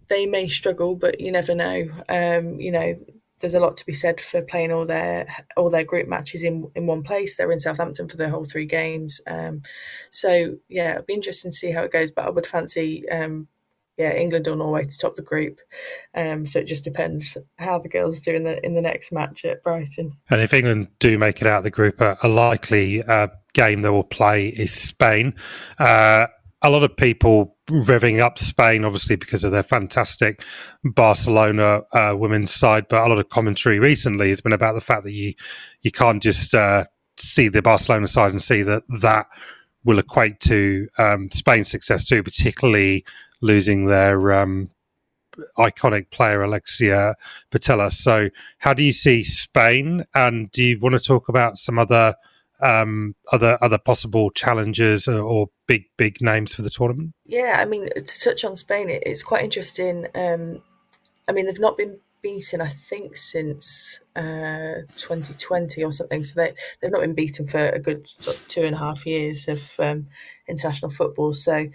[0.08, 1.88] they may struggle, but you never know.
[2.08, 2.98] Um, you know,
[3.40, 5.26] there's a lot to be said for playing all their
[5.56, 7.36] all their group matches in in one place.
[7.36, 9.20] They're in Southampton for the whole three games.
[9.26, 9.62] Um,
[10.10, 12.10] so yeah, it'd be interesting to see how it goes.
[12.10, 13.48] But I would fancy um,
[13.96, 15.60] yeah England or Norway to top the group.
[16.14, 19.44] Um, so it just depends how the girls do in the in the next match
[19.44, 20.12] at Brighton.
[20.30, 23.82] And if England do make it out of the group, a, a likely uh, game
[23.82, 25.34] they will play is Spain.
[25.78, 26.26] Uh,
[26.62, 30.42] a lot of people revving up Spain, obviously because of their fantastic
[30.84, 32.86] Barcelona uh, women's side.
[32.88, 35.34] But a lot of commentary recently has been about the fact that you
[35.82, 36.84] you can't just uh,
[37.18, 39.26] see the Barcelona side and see that that
[39.84, 43.04] will equate to um, Spain's success too, particularly
[43.40, 44.70] losing their um,
[45.56, 47.14] iconic player Alexia
[47.50, 47.92] Putellas.
[47.92, 50.04] So, how do you see Spain?
[50.14, 52.14] And do you want to talk about some other
[52.60, 57.12] um, other other possible challenges or, or, big big names for the tournament?
[57.24, 60.06] Yeah, I mean to touch on Spain, it, it's quite interesting.
[60.14, 60.62] Um,
[61.28, 66.24] I mean they've not been beaten, I think, since uh, 2020 or something.
[66.24, 69.06] So they they've not been beaten for a good sort of two and a half
[69.06, 70.06] years of um,
[70.48, 71.32] international football.
[71.32, 71.68] So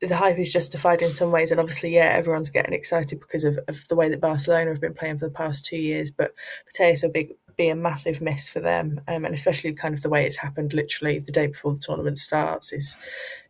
[0.00, 3.58] the hype is justified in some ways, and obviously, yeah, everyone's getting excited because of,
[3.68, 6.10] of the way that Barcelona have been playing for the past two years.
[6.10, 6.32] But
[7.02, 10.36] will be, a massive miss for them, um, and especially kind of the way it's
[10.36, 12.96] happened, literally the day before the tournament starts, is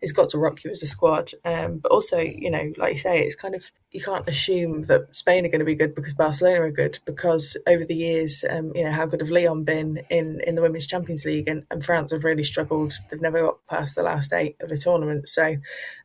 [0.01, 1.31] it's got to rock you as a squad.
[1.45, 5.15] Um, but also, you know, like you say, it's kind of you can't assume that
[5.17, 8.71] Spain are going to be good because Barcelona are good because over the years, um,
[8.75, 11.85] you know, how good have Lyon been in, in the Women's Champions League and, and
[11.85, 12.93] France have really struggled.
[13.11, 15.29] They've never got past the last eight of a tournament.
[15.29, 15.57] So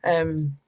[0.02, 0.58] um,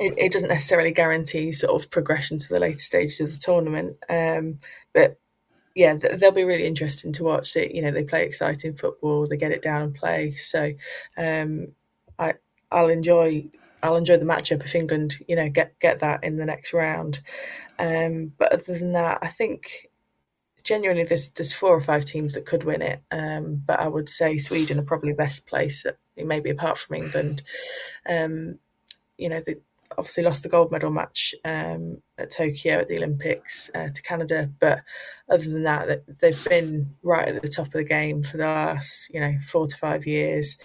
[0.00, 3.98] it, it, doesn't necessarily guarantee sort of progression to the later stages of the tournament.
[4.08, 4.58] Um,
[4.92, 5.19] but
[5.74, 7.54] yeah, they'll be really interesting to watch.
[7.56, 10.32] It, you know, they play exciting football, they get it down and play.
[10.32, 10.72] So
[11.16, 11.68] um,
[12.18, 12.34] I,
[12.70, 13.50] I'll enjoy
[13.82, 17.20] I'll enjoy the matchup if England, you know, get get that in the next round.
[17.78, 19.88] Um, but other than that, I think
[20.64, 23.02] genuinely there's there's four or five teams that could win it.
[23.10, 27.42] Um, but I would say Sweden are probably best place, maybe apart from England.
[28.08, 28.58] Um,
[29.16, 29.56] you know, they
[29.98, 34.50] obviously lost the gold medal match um, at Tokyo at the Olympics uh, to Canada,
[34.60, 34.82] but
[35.28, 39.12] other than that, they've been right at the top of the game for the last
[39.12, 40.58] you know four to five years.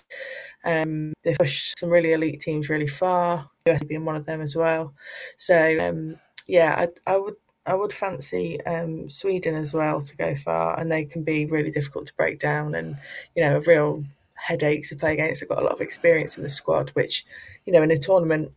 [0.63, 4.55] Um, they've pushed some really elite teams really far, US being one of them as
[4.55, 4.93] well.
[5.37, 6.17] So um,
[6.47, 10.91] yeah, I, I, would I would fancy um, Sweden as well to go far, and
[10.91, 12.97] they can be really difficult to break down, and
[13.35, 14.03] you know a real
[14.35, 15.41] headache to play against.
[15.41, 17.25] They've got a lot of experience in the squad, which
[17.65, 18.51] you know in a tournament,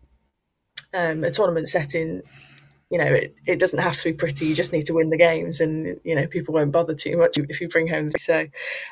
[0.95, 2.23] um, a tournament setting.
[2.91, 4.47] You know, it, it doesn't have to be pretty.
[4.47, 7.37] You just need to win the games, and you know people won't bother too much
[7.37, 8.11] if you bring home.
[8.17, 8.47] So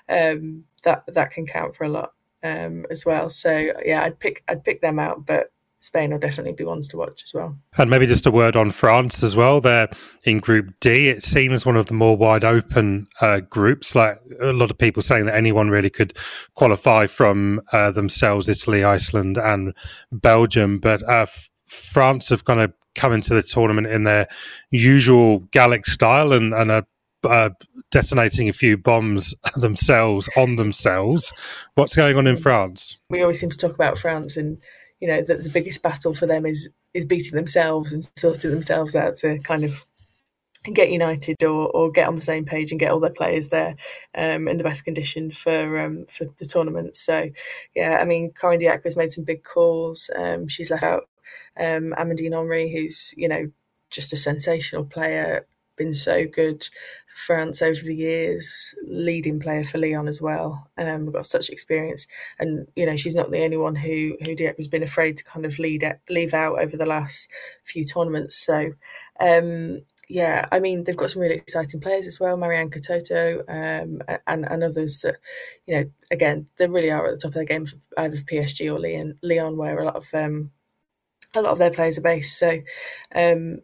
[0.08, 3.30] um, that that can count for a lot um, as well.
[3.30, 6.96] So yeah, I'd pick I'd pick them out, but Spain will definitely be ones to
[6.96, 7.56] watch as well.
[7.78, 9.60] And maybe just a word on France as well.
[9.60, 9.88] They're
[10.24, 11.08] in Group D.
[11.08, 13.94] It seems one of the more wide open uh, groups.
[13.94, 16.14] Like a lot of people saying that anyone really could
[16.54, 19.74] qualify from uh, themselves, Italy, Iceland, and
[20.10, 20.78] Belgium.
[20.78, 21.26] But uh,
[21.66, 24.26] France have kind of come into the tournament in their
[24.70, 26.86] usual Gallic style and, and are
[27.24, 27.50] uh,
[27.90, 31.32] detonating a few bombs themselves on themselves.
[31.74, 32.98] What's going on in France?
[33.10, 34.58] We always seem to talk about France, and
[35.00, 38.96] you know that the biggest battle for them is is beating themselves and sorting themselves
[38.96, 39.84] out to kind of
[40.72, 43.76] get united or, or get on the same page and get all their players there
[44.16, 46.96] um, in the best condition for um, for the tournament.
[46.96, 47.30] So,
[47.74, 50.10] yeah, I mean, Corinne Diacre has made some big calls.
[50.16, 51.08] Um, she's left out
[51.58, 53.50] um, Amandine Henry, who's you know
[53.90, 55.46] just a sensational player,
[55.76, 56.64] been so good
[57.06, 60.68] for France over the years, leading player for Lyon as well.
[60.76, 62.06] Um, we've got such experience,
[62.38, 65.24] and you know she's not the only one who who Diacre has been afraid to
[65.24, 67.28] kind of lead it, leave out over the last
[67.64, 68.36] few tournaments.
[68.36, 68.72] So,
[69.20, 74.02] um, yeah, I mean they've got some really exciting players as well, Marianne Katoto um,
[74.26, 75.16] and and others that
[75.66, 78.72] you know again they really are at the top of their game for either PSG
[78.72, 80.50] or Lyon, Lyon where a lot of um,
[81.34, 82.38] a lot of their players are based.
[82.38, 82.60] So,
[83.14, 83.60] um,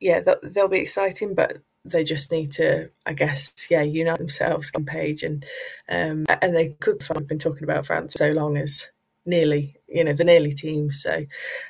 [0.00, 4.84] yeah, they'll be exciting, but they just need to, I guess, yeah, unite themselves on
[4.84, 5.44] page and
[5.88, 7.02] um, and they could.
[7.14, 8.88] I've been talking about France so long as
[9.26, 10.90] nearly, you know, the nearly team.
[10.90, 11.26] So,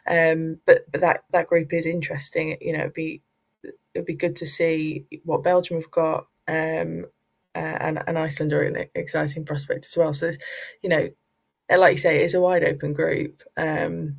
[0.07, 2.57] um, but but that that group is interesting.
[2.61, 3.23] You know, it'd be
[3.95, 6.27] it'd be good to see what Belgium have got.
[6.47, 7.07] Um,
[7.55, 10.15] uh, and, and Iceland are an exciting prospect as well.
[10.15, 10.31] So,
[10.81, 11.09] you know,
[11.77, 14.17] like you say, it's a wide open group, um,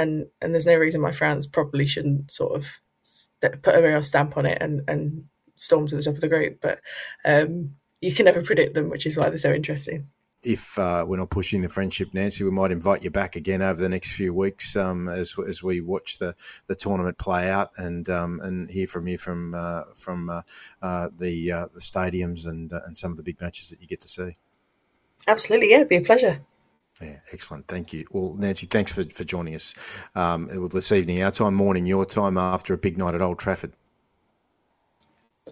[0.00, 2.80] and and there's no reason why France probably shouldn't sort of
[3.40, 5.24] put a real stamp on it and and
[5.56, 6.58] storm to the top of the group.
[6.60, 6.80] But
[7.24, 10.08] um, you can never predict them, which is why they're so interesting.
[10.42, 13.78] If uh, we're not pushing the friendship, Nancy, we might invite you back again over
[13.78, 16.34] the next few weeks um, as as we watch the,
[16.66, 20.40] the tournament play out and um, and hear from you from uh, from uh,
[20.80, 23.86] uh the uh, the stadiums and uh, and some of the big matches that you
[23.86, 24.36] get to see.
[25.28, 26.42] Absolutely, yeah, it'd be a pleasure.
[27.00, 27.66] Yeah, excellent.
[27.66, 28.06] Thank you.
[28.10, 29.74] Well, Nancy, thanks for, for joining us
[30.14, 33.72] um, this evening, our time, morning, your time, after a big night at Old Trafford.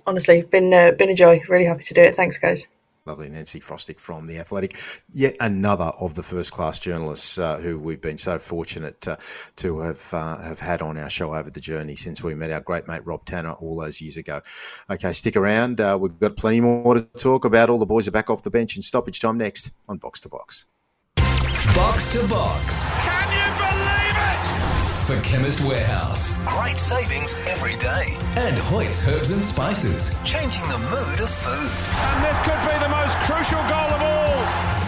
[0.06, 1.40] Honestly, been uh, been a joy.
[1.48, 2.14] Really happy to do it.
[2.14, 2.68] Thanks, guys.
[3.08, 4.78] Lovely Nancy Frostick from The Athletic.
[5.10, 9.16] Yet another of the first class journalists uh, who we've been so fortunate uh,
[9.56, 12.60] to have uh, have had on our show over the journey since we met our
[12.60, 14.42] great mate Rob Tanner all those years ago.
[14.90, 15.80] Okay, stick around.
[15.80, 17.70] Uh, we've got plenty more to talk about.
[17.70, 20.28] All the boys are back off the bench in stoppage time next on Box to
[20.28, 20.66] Box.
[21.74, 22.88] Box to Box.
[22.90, 24.44] Can you believe it?
[25.06, 26.38] For Chemist Warehouse.
[26.44, 28.16] Great savings every day.
[28.36, 30.18] And Hoyt's Herbs and Spices.
[30.24, 31.70] Changing the mood of food.
[32.14, 34.78] And this could be the most crucial goal of all.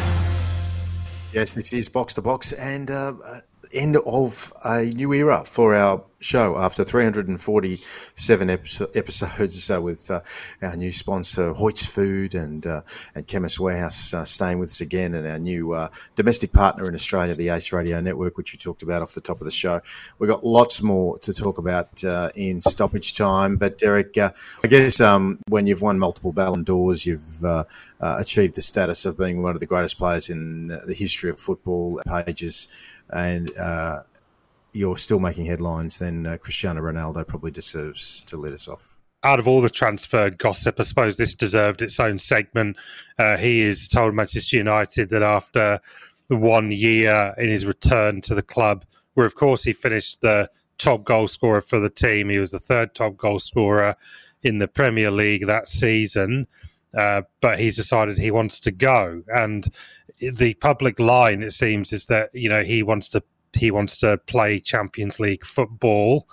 [1.32, 3.12] Yes, this is Box to Box and uh,
[3.72, 10.20] end of a new era for our show after 347 episodes uh, with uh,
[10.62, 12.82] our new sponsor Hoyt's Food and uh,
[13.14, 16.94] and Chemist Warehouse uh, staying with us again, and our new uh, domestic partner in
[16.94, 19.80] Australia, the Ace Radio Network, which we talked about off the top of the show.
[20.18, 24.32] We've got lots more to talk about uh, in stoppage time, but Derek, I
[24.68, 27.44] guess um, when you've won multiple Ballon d'Ors, you've
[28.00, 32.00] achieved the status of being one of the greatest players in the history of football.
[32.06, 32.68] Pages
[33.12, 34.00] and uh,
[34.72, 38.96] you're still making headlines, then uh, Cristiano Ronaldo probably deserves to let us off.
[39.22, 42.76] Out of all the transfer gossip, I suppose this deserved its own segment.
[43.18, 45.80] Uh, he has told Manchester United that after
[46.28, 48.84] one year in his return to the club,
[49.14, 50.48] where of course he finished the
[50.78, 53.94] top goal scorer for the team, he was the third top goal scorer
[54.42, 56.46] in the Premier League that season.
[56.96, 59.68] Uh, but he's decided he wants to go, and
[60.20, 63.22] the public line it seems is that you know he wants to
[63.56, 66.28] he wants to play Champions League football.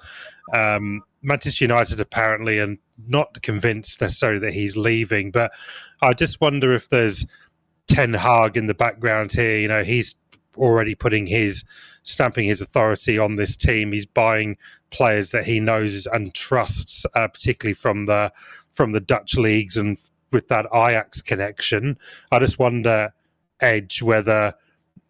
[0.54, 2.78] Um, Manchester United apparently and
[3.08, 5.52] not convinced necessarily that he's leaving, but
[6.02, 7.26] I just wonder if there's
[7.88, 9.58] Ten Hag in the background here.
[9.58, 10.16] You know, he's
[10.58, 11.64] already putting his
[12.04, 13.92] stamping his authority on this team.
[13.92, 14.58] He's buying
[14.90, 18.32] players that he knows and trusts, uh, particularly from the
[18.74, 19.98] from the Dutch leagues and
[20.32, 21.98] with that Ajax connection.
[22.32, 23.12] I just wonder
[23.62, 24.54] edge whether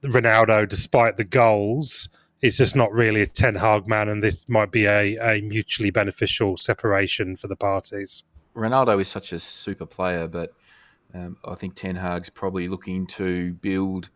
[0.04, 2.10] Ronaldo, despite the goals,
[2.42, 5.92] is just not really a Ten Hag man, and this might be a, a mutually
[5.92, 8.24] beneficial separation for the parties.
[8.56, 10.54] Ronaldo is such a super player, but
[11.14, 14.10] um, I think Ten Hag's probably looking to build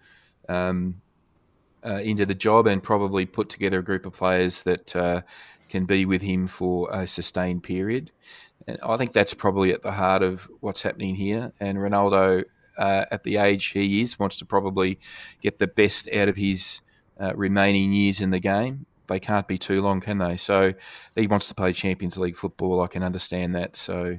[0.49, 1.01] um,
[1.86, 5.21] uh, into the job and probably put together a group of players that uh,
[5.69, 8.11] can be with him for a sustained period.
[8.67, 11.51] And I think that's probably at the heart of what's happening here.
[11.59, 12.43] And Ronaldo
[12.82, 14.99] uh, at the age he is, wants to probably
[15.41, 16.82] get the best out of his
[17.19, 18.88] uh, remaining years in the game.
[19.07, 20.38] They can't be too long, can they?
[20.38, 20.73] So
[21.15, 22.82] he wants to play Champions League football.
[22.82, 23.75] I can understand that.
[23.75, 24.17] So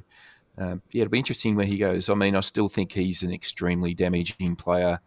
[0.59, 2.09] um, yeah, it'll be interesting where he goes.
[2.09, 5.01] I mean, I still think he's an extremely damaging player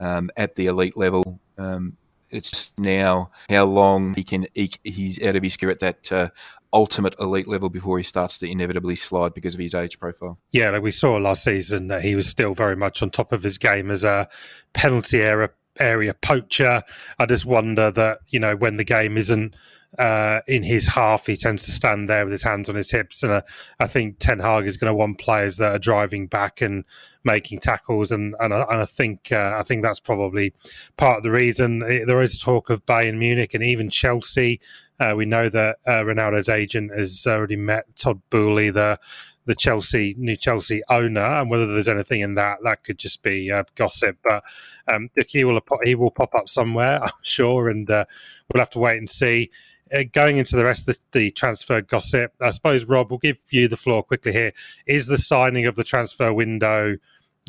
[0.00, 1.40] um, at the elite level.
[1.58, 1.96] Um,
[2.30, 6.28] it's now how long he can eke he's out of his career at that uh,
[6.74, 10.38] ultimate elite level before he starts to inevitably slide because of his age profile.
[10.50, 13.42] Yeah, like we saw last season that he was still very much on top of
[13.42, 14.28] his game as a
[14.74, 15.50] penalty area
[15.80, 16.82] area poacher.
[17.18, 19.54] I just wonder that you know when the game isn't
[19.98, 23.22] uh, in his half, he tends to stand there with his hands on his hips,
[23.22, 23.42] and uh,
[23.78, 26.84] I think Ten Hag is going to want players that are driving back and
[27.22, 30.52] making tackles, and and, and I think uh, I think that's probably
[30.96, 31.78] part of the reason.
[31.78, 34.60] There is talk of Bayern Munich and even Chelsea.
[35.00, 38.98] Uh, we know that uh, Ronaldo's agent has already met Todd Boehly, the
[39.46, 43.50] the Chelsea new Chelsea owner, and whether there's anything in that that could just be
[43.50, 44.16] uh, gossip.
[44.22, 44.42] But
[44.88, 48.04] um, he will he will pop up somewhere, I'm sure, and uh,
[48.52, 49.50] we'll have to wait and see.
[49.92, 53.38] Uh, going into the rest of the, the, transfer gossip, I suppose Rob will give
[53.50, 54.52] you the floor quickly here.
[54.86, 56.96] Is the signing of the transfer window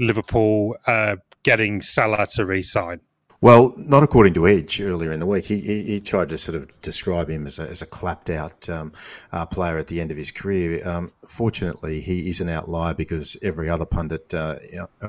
[0.02, 3.00] Liverpool uh, getting Salah to re-sign?
[3.42, 5.46] Well, not according to Edge earlier in the week.
[5.46, 8.68] He, he, he tried to sort of describe him as a, as a clapped out
[8.70, 8.94] um,
[9.32, 10.88] uh, player at the end of his career.
[10.88, 14.56] Um, fortunately, he is an outlier because every other pundit uh,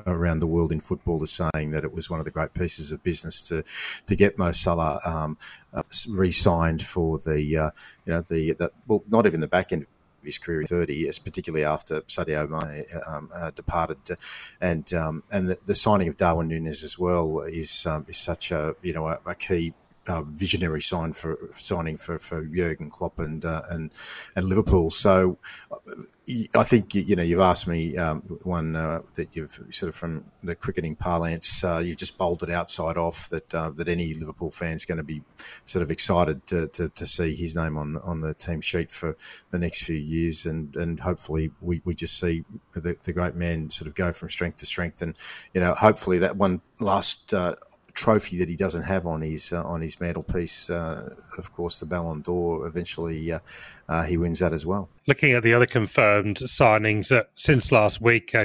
[0.05, 2.91] around the world in football is saying that it was one of the great pieces
[2.91, 3.63] of business to
[4.05, 5.37] to get Mo Salah um,
[5.73, 7.69] uh, re-signed for the uh,
[8.05, 9.85] you know the, the well not even the back end
[10.27, 13.97] his career in 30 years, particularly after Sadio Mane um, uh, departed,
[14.61, 18.51] and um, and the, the, signing of Darwin Núñez as well is um, is such
[18.51, 19.73] a you know a, a key
[20.07, 23.91] uh, visionary sign for signing for, for Jurgen Klopp and uh, and
[24.35, 24.91] and Liverpool.
[24.91, 25.37] So
[26.29, 30.25] I think you know you've asked me um, one uh, that you've sort of from
[30.43, 34.51] the cricketing parlance uh, you've just bowled it outside off that uh, that any Liverpool
[34.51, 35.21] fan's going to be
[35.63, 39.15] sort of excited to, to, to, see his name on on the team sheet for
[39.51, 42.43] the next few years and and hopefully we, we just see
[42.73, 45.15] the, the great man sort of go from strength to strength and
[45.53, 47.55] you know hopefully that one last uh,
[47.97, 50.69] trophy that he doesn't have on his uh, on his mantelpiece.
[50.69, 52.67] Uh, of course, the Ballon d'Or.
[52.67, 53.39] Eventually, uh,
[53.89, 54.87] uh, he wins that as well.
[55.07, 58.35] Looking at the other confirmed signings uh, since last week,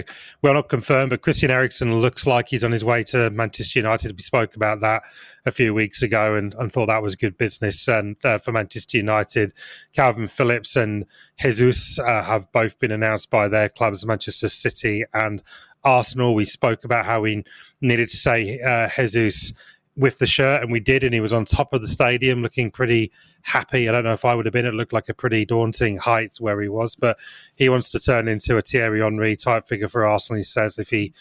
[0.41, 4.13] well, not confirmed, but Christian Eriksen looks like he's on his way to Manchester United.
[4.17, 5.03] We spoke about that
[5.45, 9.53] a few weeks ago and, and thought that was good business and for Manchester United.
[9.93, 11.05] Kalvin Phillips and
[11.37, 15.43] Jesus have both been announced by their clubs, Manchester City and
[15.85, 16.35] Arsenal.
[16.35, 17.45] We spoke about how we
[17.81, 19.53] needed to say uh, Jesus
[19.97, 22.71] with the shirt, and we did, and he was on top of the stadium looking
[22.71, 23.13] pretty
[23.43, 23.89] happy.
[23.89, 24.65] I don't know if I would have been.
[24.65, 27.19] It looked like a pretty daunting height where he was, but
[27.57, 30.39] he wants to turn into a Thierry Henry type figure for Arsenal.
[30.39, 31.13] He says if he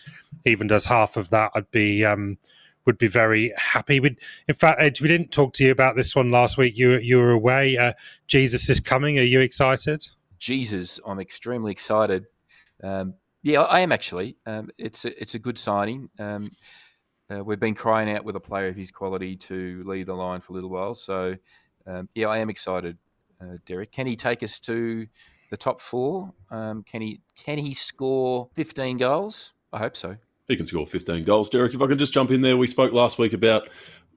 [0.46, 2.06] even does half of that, I'd be.
[2.06, 2.38] Um,
[2.86, 4.00] would be very happy.
[4.00, 6.76] We, in fact, Edge, we didn't talk to you about this one last week.
[6.76, 7.78] You you were away.
[7.78, 7.94] Uh,
[8.26, 9.20] Jesus is coming.
[9.20, 10.04] Are you excited?
[10.40, 12.26] Jesus, I'm extremely excited.
[12.84, 13.14] Um,
[13.44, 14.38] yeah, I am actually.
[14.46, 16.10] Um, it's a, it's a good signing.
[16.20, 16.52] Um,
[17.32, 20.42] uh, we've been crying out with a player of his quality to lead the line
[20.42, 20.94] for a little while.
[20.94, 21.36] So,
[21.88, 22.98] um, yeah, I am excited,
[23.42, 23.92] uh, Derek.
[23.92, 25.08] Can he take us to
[25.50, 26.34] the top four?
[26.50, 29.54] Um, can he can he score 15 goals?
[29.72, 30.18] I hope so.
[30.48, 31.74] He can score 15 goals, Derek.
[31.74, 33.70] If I can just jump in there, we spoke last week about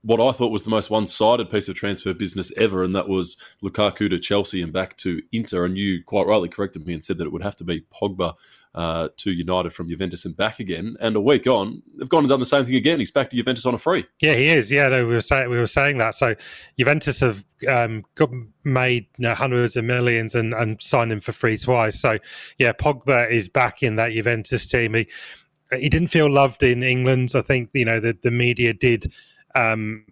[0.04, 3.38] what I thought was the most one-sided piece of transfer business ever, and that was
[3.62, 5.64] Lukaku to Chelsea and back to Inter.
[5.64, 8.34] And you quite rightly corrected me and said that it would have to be Pogba
[8.74, 10.96] uh, to United from Juventus and back again.
[11.00, 12.98] And a week on, they've gone and done the same thing again.
[12.98, 14.04] He's back to Juventus on a free.
[14.20, 14.70] Yeah, he is.
[14.70, 16.14] Yeah, no, we were saying we were saying that.
[16.14, 16.34] So
[16.78, 18.30] Juventus have um, got,
[18.64, 21.98] made you know, hundreds of millions and, and signed him for free twice.
[21.98, 22.18] So
[22.58, 24.94] yeah, Pogba is back in that Juventus team.
[24.94, 25.08] He
[25.72, 27.32] he didn't feel loved in England.
[27.34, 29.10] I think you know the the media did.
[29.54, 30.06] Um,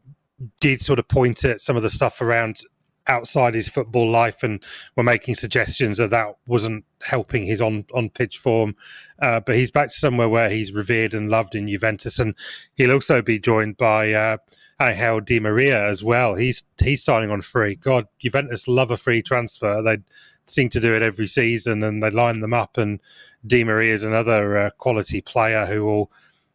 [0.60, 2.62] did sort of point at some of the stuff around
[3.06, 4.62] outside his football life and
[4.96, 8.74] were making suggestions that that wasn't helping his on on pitch form.
[9.20, 12.34] Uh, but he's back to somewhere where he's revered and loved in Juventus, and
[12.74, 14.36] he'll also be joined by uh,
[14.80, 16.34] Angel Di Maria as well.
[16.34, 17.76] He's he's signing on free.
[17.76, 19.82] God, Juventus love a free transfer.
[19.82, 19.98] They
[20.46, 22.78] seem to do it every season, and they line them up.
[22.78, 23.00] And
[23.46, 26.10] Di Maria is another uh, quality player who will.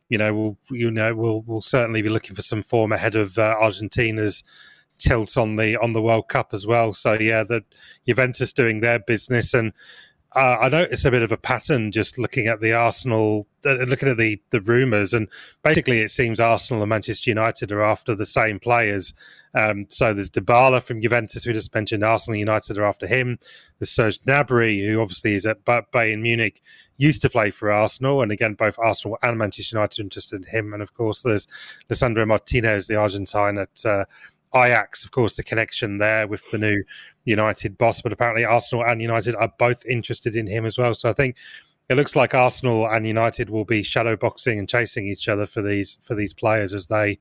[0.09, 3.37] You know, we'll, you know we'll we'll certainly be looking for some form ahead of
[3.37, 4.43] uh, Argentina's
[4.97, 6.93] tilt on the on the World Cup as well.
[6.93, 7.63] So yeah, the
[8.07, 9.73] Juventus doing their business, and
[10.35, 14.09] uh, I noticed a bit of a pattern just looking at the Arsenal, uh, looking
[14.09, 15.29] at the the rumours, and
[15.63, 19.13] basically it seems Arsenal and Manchester United are after the same players.
[19.55, 22.03] Um, so there's Dybala from Juventus, we just mentioned.
[22.03, 23.39] Arsenal United are after him.
[23.79, 26.61] There's Serge Gnabry, who obviously is at Bayern Munich,
[26.97, 30.51] used to play for Arsenal, and again both Arsenal and Manchester United are interested in
[30.51, 30.73] him.
[30.73, 31.47] And of course there's
[31.89, 33.85] Lisandro Martinez, the Argentine at.
[33.85, 34.05] Uh,
[34.55, 36.83] Ajax, of course, the connection there with the new
[37.25, 40.93] United boss, but apparently Arsenal and United are both interested in him as well.
[40.93, 41.35] So I think
[41.89, 45.61] it looks like Arsenal and United will be shadow boxing and chasing each other for
[45.61, 47.19] these for these players as they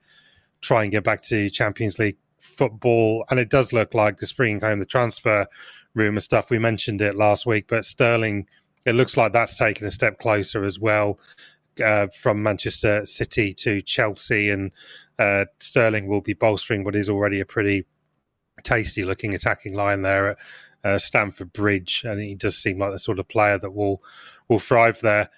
[0.60, 3.24] try and get back to Champions League football.
[3.30, 5.46] And it does look like the spring home the transfer
[5.94, 6.50] rumor stuff.
[6.50, 8.46] We mentioned it last week, but Sterling,
[8.86, 11.18] it looks like that's taken a step closer as well.
[11.84, 14.72] Uh, from Manchester City to Chelsea, and
[15.18, 17.86] uh, Sterling will be bolstering what is already a pretty
[18.62, 20.38] tasty looking attacking line there at
[20.84, 24.02] uh, Stamford Bridge, and he does seem like the sort of player that will
[24.48, 25.28] will thrive there.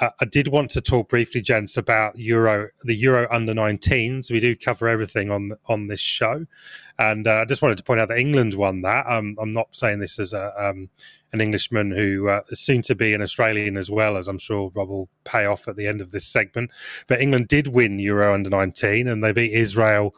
[0.00, 4.30] Uh, I did want to talk briefly, gents, about Euro, the Euro under 19s.
[4.30, 6.44] We do cover everything on on this show,
[6.98, 9.06] and uh, I just wanted to point out that England won that.
[9.06, 10.90] Um, I'm not saying this as a um,
[11.32, 14.70] an Englishman who uh, is soon to be an Australian as well, as I'm sure
[14.74, 16.70] Rob will pay off at the end of this segment.
[17.08, 20.14] But England did win Euro under 19, and they beat Israel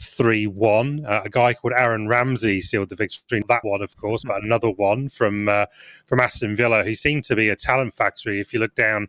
[0.00, 1.04] 3 1.
[1.06, 3.42] Uh, a guy called Aaron Ramsey sealed the victory.
[3.48, 5.66] That one, of course, but another one from uh,
[6.06, 8.40] from Aston Villa, who seemed to be a talent factory.
[8.40, 9.08] If you look down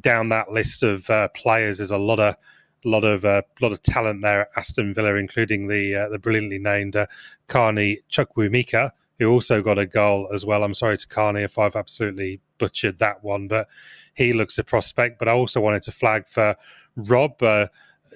[0.00, 2.36] down that list of uh, players, there's a lot of
[2.84, 6.58] lot of uh, lot of talent there at Aston Villa, including the uh, the brilliantly
[6.58, 7.06] named uh,
[7.46, 10.64] Carney Chukwuemeka, who also got a goal as well.
[10.64, 13.68] I'm sorry to Carney if I've absolutely butchered that one, but
[14.14, 15.18] he looks a prospect.
[15.18, 16.56] But I also wanted to flag for
[16.96, 17.66] Rob uh,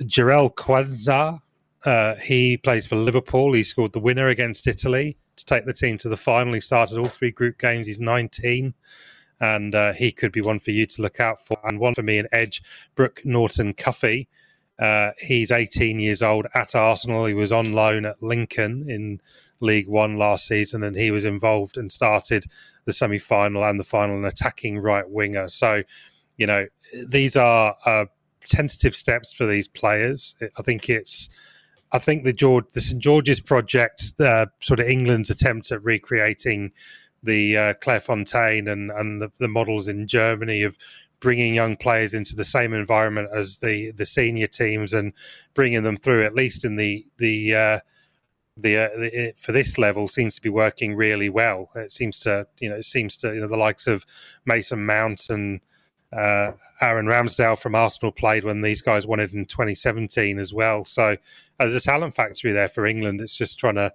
[0.02, 1.40] Jarell Quansah,
[1.84, 3.52] uh, he plays for Liverpool.
[3.52, 6.54] He scored the winner against Italy to take the team to the final.
[6.54, 7.86] He started all three group games.
[7.86, 8.74] He's 19,
[9.40, 11.58] and uh, he could be one for you to look out for.
[11.64, 12.62] And one for me and Edge,
[12.94, 14.28] Brooke Norton Cuffy.
[14.78, 17.26] Uh, he's 18 years old at Arsenal.
[17.26, 19.20] He was on loan at Lincoln in
[19.60, 22.46] League One last season, and he was involved and started
[22.84, 25.48] the semi final and the final, an attacking right winger.
[25.48, 25.82] So,
[26.38, 26.66] you know,
[27.08, 28.06] these are uh,
[28.44, 30.34] tentative steps for these players.
[30.58, 31.28] I think it's
[31.92, 36.72] I think the George, the St George's project, uh, sort of England's attempt at recreating
[37.22, 40.76] the uh, Clairefontaine and and the, the, models in Germany of
[41.20, 45.12] bringing young players into the same environment as the the senior teams and
[45.54, 47.78] bringing them through at least in the the uh,
[48.56, 51.70] the, uh, the, for this level seems to be working really well.
[51.74, 54.04] It seems to you know it seems to you know the likes of
[54.44, 55.60] Mason Mount and
[56.12, 60.84] uh, Aaron Ramsdale from Arsenal played when these guys won it in 2017 as well.
[60.84, 61.16] So
[61.58, 63.20] there's a talent factory there for England.
[63.20, 63.92] It's just trying to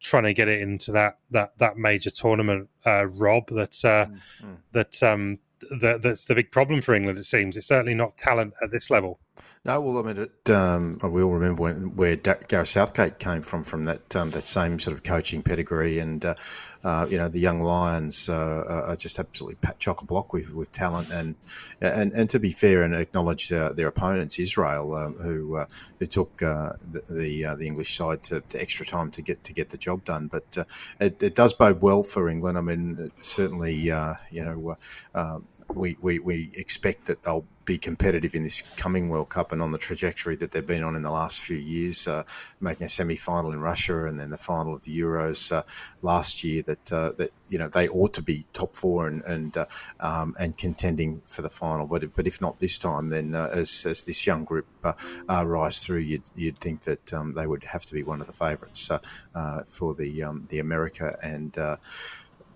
[0.00, 3.48] trying to get it into that that that major tournament, uh, Rob.
[3.48, 4.54] That mm-hmm.
[4.72, 5.38] that um,
[5.80, 7.18] that that's the big problem for England.
[7.18, 9.20] It seems it's certainly not talent at this level.
[9.62, 13.62] No, well, I mean, it, um, we all remember when, where Gareth Southgate came from,
[13.62, 16.34] from that um, that same sort of coaching pedigree, and uh,
[16.82, 20.72] uh, you know the young Lions uh, are just absolutely chock a block with, with
[20.72, 21.34] talent, and
[21.82, 25.66] and and to be fair and acknowledge uh, their opponents, Israel, um, who uh,
[25.98, 29.52] who took uh, the the, the, English side to, to, extra time to get to
[29.52, 30.56] get the job done, but
[31.00, 32.56] it, it, does bode well for England.
[32.56, 33.92] I mean, certainly, you
[34.32, 34.76] know
[35.74, 39.70] we, we, we expect that they'll be competitive in this coming World Cup and on
[39.70, 42.24] the trajectory that they've been on in the last few years, uh,
[42.60, 45.62] making a semi-final in Russia and then the final of the Euros uh,
[46.02, 46.62] last year.
[46.62, 49.66] That uh, that you know they ought to be top four and and uh,
[50.00, 51.86] um, and contending for the final.
[51.86, 55.84] But but if not this time, then uh, as, as this young group uh, rise
[55.84, 58.90] through, you'd, you'd think that um, they would have to be one of the favourites
[59.68, 61.56] for the um, the America and.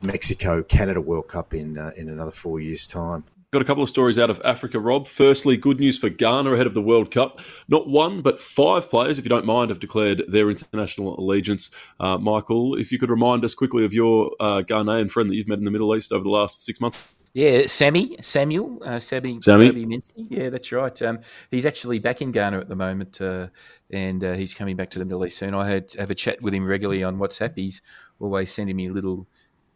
[0.02, 3.24] Mexico Canada World Cup in uh, in another four years' time.
[3.54, 5.06] Got a couple of stories out of Africa, Rob.
[5.06, 7.38] Firstly, good news for Ghana ahead of the World Cup.
[7.68, 11.70] Not one, but five players, if you don't mind, have declared their international allegiance.
[12.00, 15.46] Uh, Michael, if you could remind us quickly of your uh, Ghanaian friend that you've
[15.46, 17.14] met in the Middle East over the last six months.
[17.32, 20.00] Yeah, Sammy, Samuel, uh, Sammy, Sammy.
[20.16, 21.02] Yeah, that's right.
[21.02, 21.20] Um,
[21.52, 23.48] he's actually back in Ghana at the moment, uh,
[23.90, 25.54] and uh, he's coming back to the Middle East soon.
[25.54, 27.52] I had have a chat with him regularly on WhatsApp.
[27.54, 27.82] He's
[28.20, 29.28] always sending me little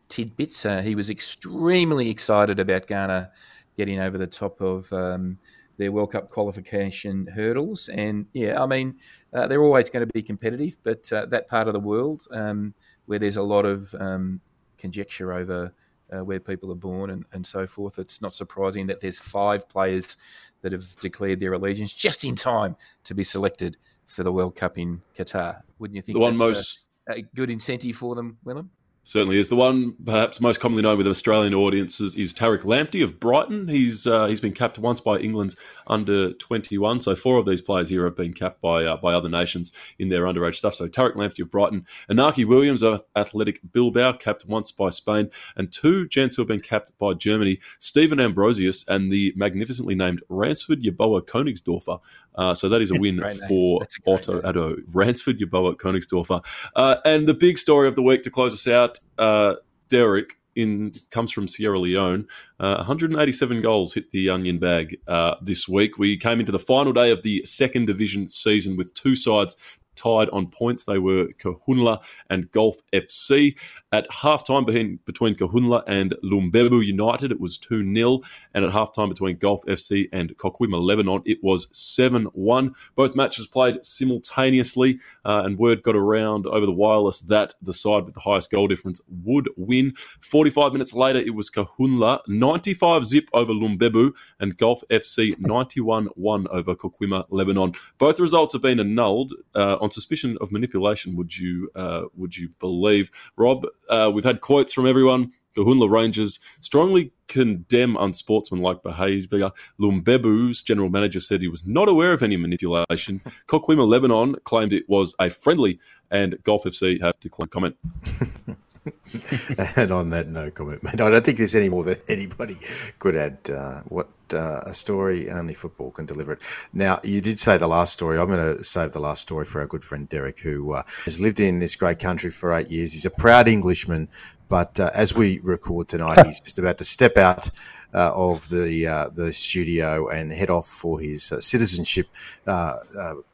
[0.09, 0.65] tidbits.
[0.65, 3.31] Uh, he was extremely excited about Ghana
[3.77, 5.39] getting over the top of um,
[5.77, 7.89] their World Cup qualification hurdles.
[7.89, 8.97] And yeah, I mean,
[9.33, 12.75] uh, they're always going to be competitive, but uh, that part of the world um,
[13.07, 14.41] where there's a lot of um,
[14.77, 15.73] conjecture over
[16.13, 19.69] uh, where people are born and, and so forth, it's not surprising that there's five
[19.69, 20.17] players
[20.63, 23.77] that have declared their allegiance just in time to be selected
[24.07, 25.63] for the World Cup in Qatar.
[25.79, 28.71] Wouldn't you think the one most a, a good incentive for them, Willem?
[29.09, 29.49] Certainly is.
[29.49, 33.67] The one perhaps most commonly known with Australian audiences is Tariq Lamptey of Brighton.
[33.67, 35.57] He's uh, he's been capped once by England's
[35.87, 37.01] under 21.
[37.01, 40.11] So four of these players here have been capped by uh, by other nations in
[40.11, 40.75] their underage stuff.
[40.75, 45.73] So Tariq Lamptey of Brighton, Inaki Williams of Athletic Bilbao, capped once by Spain, and
[45.73, 50.83] two gents who have been capped by Germany, Stephen Ambrosius and the magnificently named Ransford
[50.83, 51.99] Yeboah Königsdorfer.
[52.35, 54.77] Uh, so that is a win for Otto Addo.
[54.93, 56.45] Ransford Yeboah Königsdorfer.
[56.77, 59.55] Uh, and the big story of the week to close us out uh,
[59.89, 62.27] Derek in comes from Sierra Leone.
[62.59, 65.99] Uh, 187 goals hit the onion bag uh, this week.
[65.99, 69.55] We came into the final day of the second division season with two sides
[69.99, 70.85] tied on points.
[70.85, 72.01] They were Kahunla
[72.31, 73.57] and Gulf FC.
[73.93, 78.21] At halftime between, between Kahunla and Lumbebu United, it was 2 0.
[78.55, 82.75] And at halftime between Gulf FC and Kokwima Lebanon, it was 7 1.
[82.95, 88.05] Both matches played simultaneously, uh, and word got around over the wireless that the side
[88.05, 89.95] with the highest goal difference would win.
[90.21, 96.47] 45 minutes later, it was Kahunla 95 zip over Lumbebu and Gulf FC 91 1
[96.51, 97.73] over Kokwima Lebanon.
[97.99, 101.17] Both results have been annulled uh, on suspicion of manipulation.
[101.17, 103.67] Would you uh, would you believe, Rob?
[103.89, 105.33] Uh, we've had quotes from everyone.
[105.57, 109.51] Kahunla Rangers strongly condemn unsportsmanlike behaviour.
[109.79, 113.21] Lumbebu's general manager said he was not aware of any manipulation.
[113.49, 117.77] Kokwima Lebanon claimed it was a friendly, and Gulf FC have declined comment.
[119.77, 121.01] and on that no comment, mate.
[121.01, 122.57] I don't think there's any more that anybody
[122.99, 123.39] could add.
[123.53, 126.43] Uh, what uh, a story only football can deliver it.
[126.73, 128.19] Now, you did say the last story.
[128.19, 131.21] I'm going to save the last story for our good friend Derek, who uh, has
[131.21, 132.93] lived in this great country for eight years.
[132.93, 134.09] He's a proud Englishman,
[134.49, 137.51] but uh, as we record tonight, he's just about to step out
[137.95, 142.09] uh, of the uh, the studio and head off for his uh, citizenship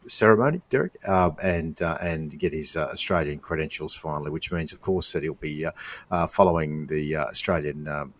[0.06, 5.22] ceremony, Derek, uh, and and get his Australian credentials finally, which means, of course, that
[5.22, 5.66] he'll be
[6.28, 7.88] following the Australian.
[7.88, 8.14] Um,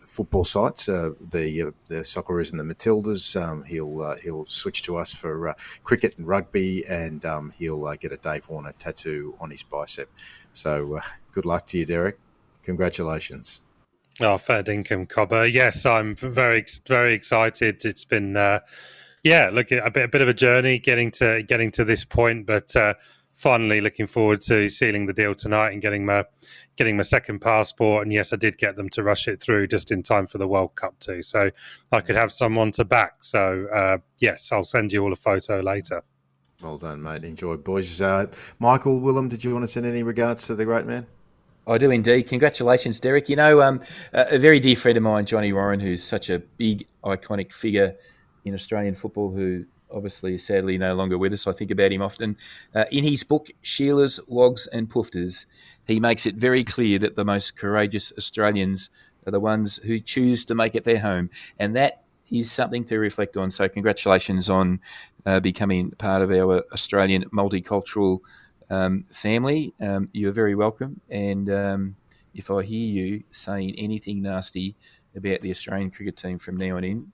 [0.00, 3.40] football sites, the the Socceroos and the Matildas.
[3.40, 8.16] Um, he'll he'll switch to us for cricket and rugby, and um, he'll get a
[8.16, 10.10] Dave Warner tattoo on his bicep.
[10.52, 11.00] So
[11.32, 12.18] good luck to you, Derek.
[12.62, 13.60] Congratulations.
[14.20, 15.46] Oh, fair income, Cobber.
[15.46, 17.84] Yes, I'm very, very excited.
[17.84, 18.60] It's been, uh,
[19.24, 22.46] yeah, look, a bit, a bit of a journey getting to getting to this point,
[22.46, 22.94] but uh,
[23.42, 26.24] finally looking forward to sealing the deal tonight and getting my
[26.76, 28.06] getting my second passport.
[28.06, 30.46] And yes, I did get them to rush it through just in time for the
[30.46, 31.50] World Cup too, so
[31.90, 33.24] I could have someone to back.
[33.24, 36.02] So uh, yes, I'll send you all a photo later.
[36.62, 37.24] Well done, mate.
[37.24, 38.00] Enjoy, boys.
[38.00, 38.26] Uh,
[38.60, 41.04] Michael Willem, did you want to send any regards to the great man?
[41.66, 42.28] I do indeed.
[42.28, 43.28] Congratulations, Derek.
[43.28, 43.80] You know, um,
[44.12, 47.96] a very dear friend of mine, Johnny Warren, who's such a big, iconic figure
[48.44, 51.46] in Australian football, who obviously sadly no longer with us.
[51.46, 52.36] I think about him often.
[52.74, 55.46] Uh, in his book, Sheila's Wogs and Poofters,
[55.86, 58.90] he makes it very clear that the most courageous Australians
[59.26, 61.30] are the ones who choose to make it their home.
[61.58, 63.50] And that is something to reflect on.
[63.50, 64.80] So, congratulations on
[65.26, 68.20] uh, becoming part of our Australian multicultural
[68.70, 69.74] um, family.
[69.80, 71.00] Um, you're very welcome.
[71.10, 71.96] And um,
[72.34, 74.74] if I hear you saying anything nasty
[75.14, 77.12] about the Australian cricket team from now on in,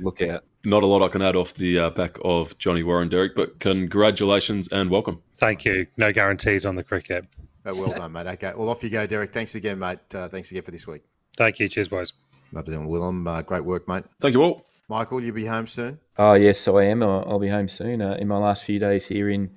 [0.00, 0.44] look out.
[0.62, 3.60] Not a lot I can add off the uh, back of Johnny Warren, Derek, but
[3.60, 5.22] congratulations and welcome.
[5.38, 5.86] Thank you.
[5.96, 7.26] No guarantees on the cricket.
[7.64, 8.26] Oh, well done, mate.
[8.26, 8.52] Okay.
[8.54, 9.32] Well, off you go, Derek.
[9.32, 9.98] Thanks again, mate.
[10.14, 11.02] Uh, thanks again for this week.
[11.36, 11.68] Thank you.
[11.68, 12.12] Cheers, boys.
[12.52, 13.26] Lovely doing, Willem.
[13.26, 14.04] Uh, great work, mate.
[14.20, 14.66] Thank you all.
[14.88, 15.98] Michael, you'll be home soon?
[16.18, 17.02] Oh, yes, I am.
[17.02, 18.02] I'll, I'll be home soon.
[18.02, 19.50] Uh, in my last few days here in,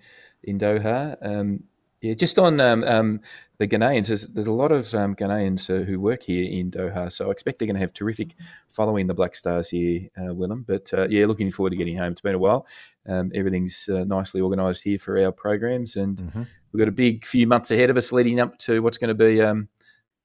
[0.43, 1.17] in Doha.
[1.21, 1.63] Um,
[2.01, 3.21] yeah, just on um, um,
[3.63, 7.09] the Ghanaians, there's, there's, a lot of um, Ghanaians uh, who work here in Doha,
[7.09, 8.35] so I expect they're going to have terrific
[8.71, 10.65] following the Black Stars here, uh, Willem.
[10.67, 12.11] But uh, yeah, looking forward to getting home.
[12.11, 12.67] It's been a while.
[13.07, 16.43] Um, everything's uh, nicely organised here for our programs, and mm-hmm.
[16.73, 19.25] we've got a big few months ahead of us leading up to what's going to
[19.25, 19.69] be um,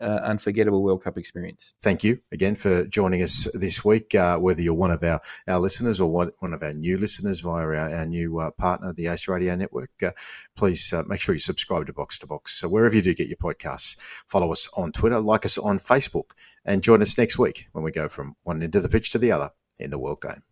[0.01, 1.73] uh, unforgettable World Cup experience.
[1.83, 4.15] Thank you again for joining us this week.
[4.15, 7.41] Uh, whether you're one of our, our listeners or one, one of our new listeners
[7.41, 10.11] via our, our new uh, partner, the Ace Radio Network, uh,
[10.57, 12.55] please uh, make sure you subscribe to Box to Box.
[12.55, 13.97] So wherever you do get your podcasts,
[14.27, 16.31] follow us on Twitter, like us on Facebook,
[16.65, 19.19] and join us next week when we go from one end of the pitch to
[19.19, 20.43] the other in the World Game.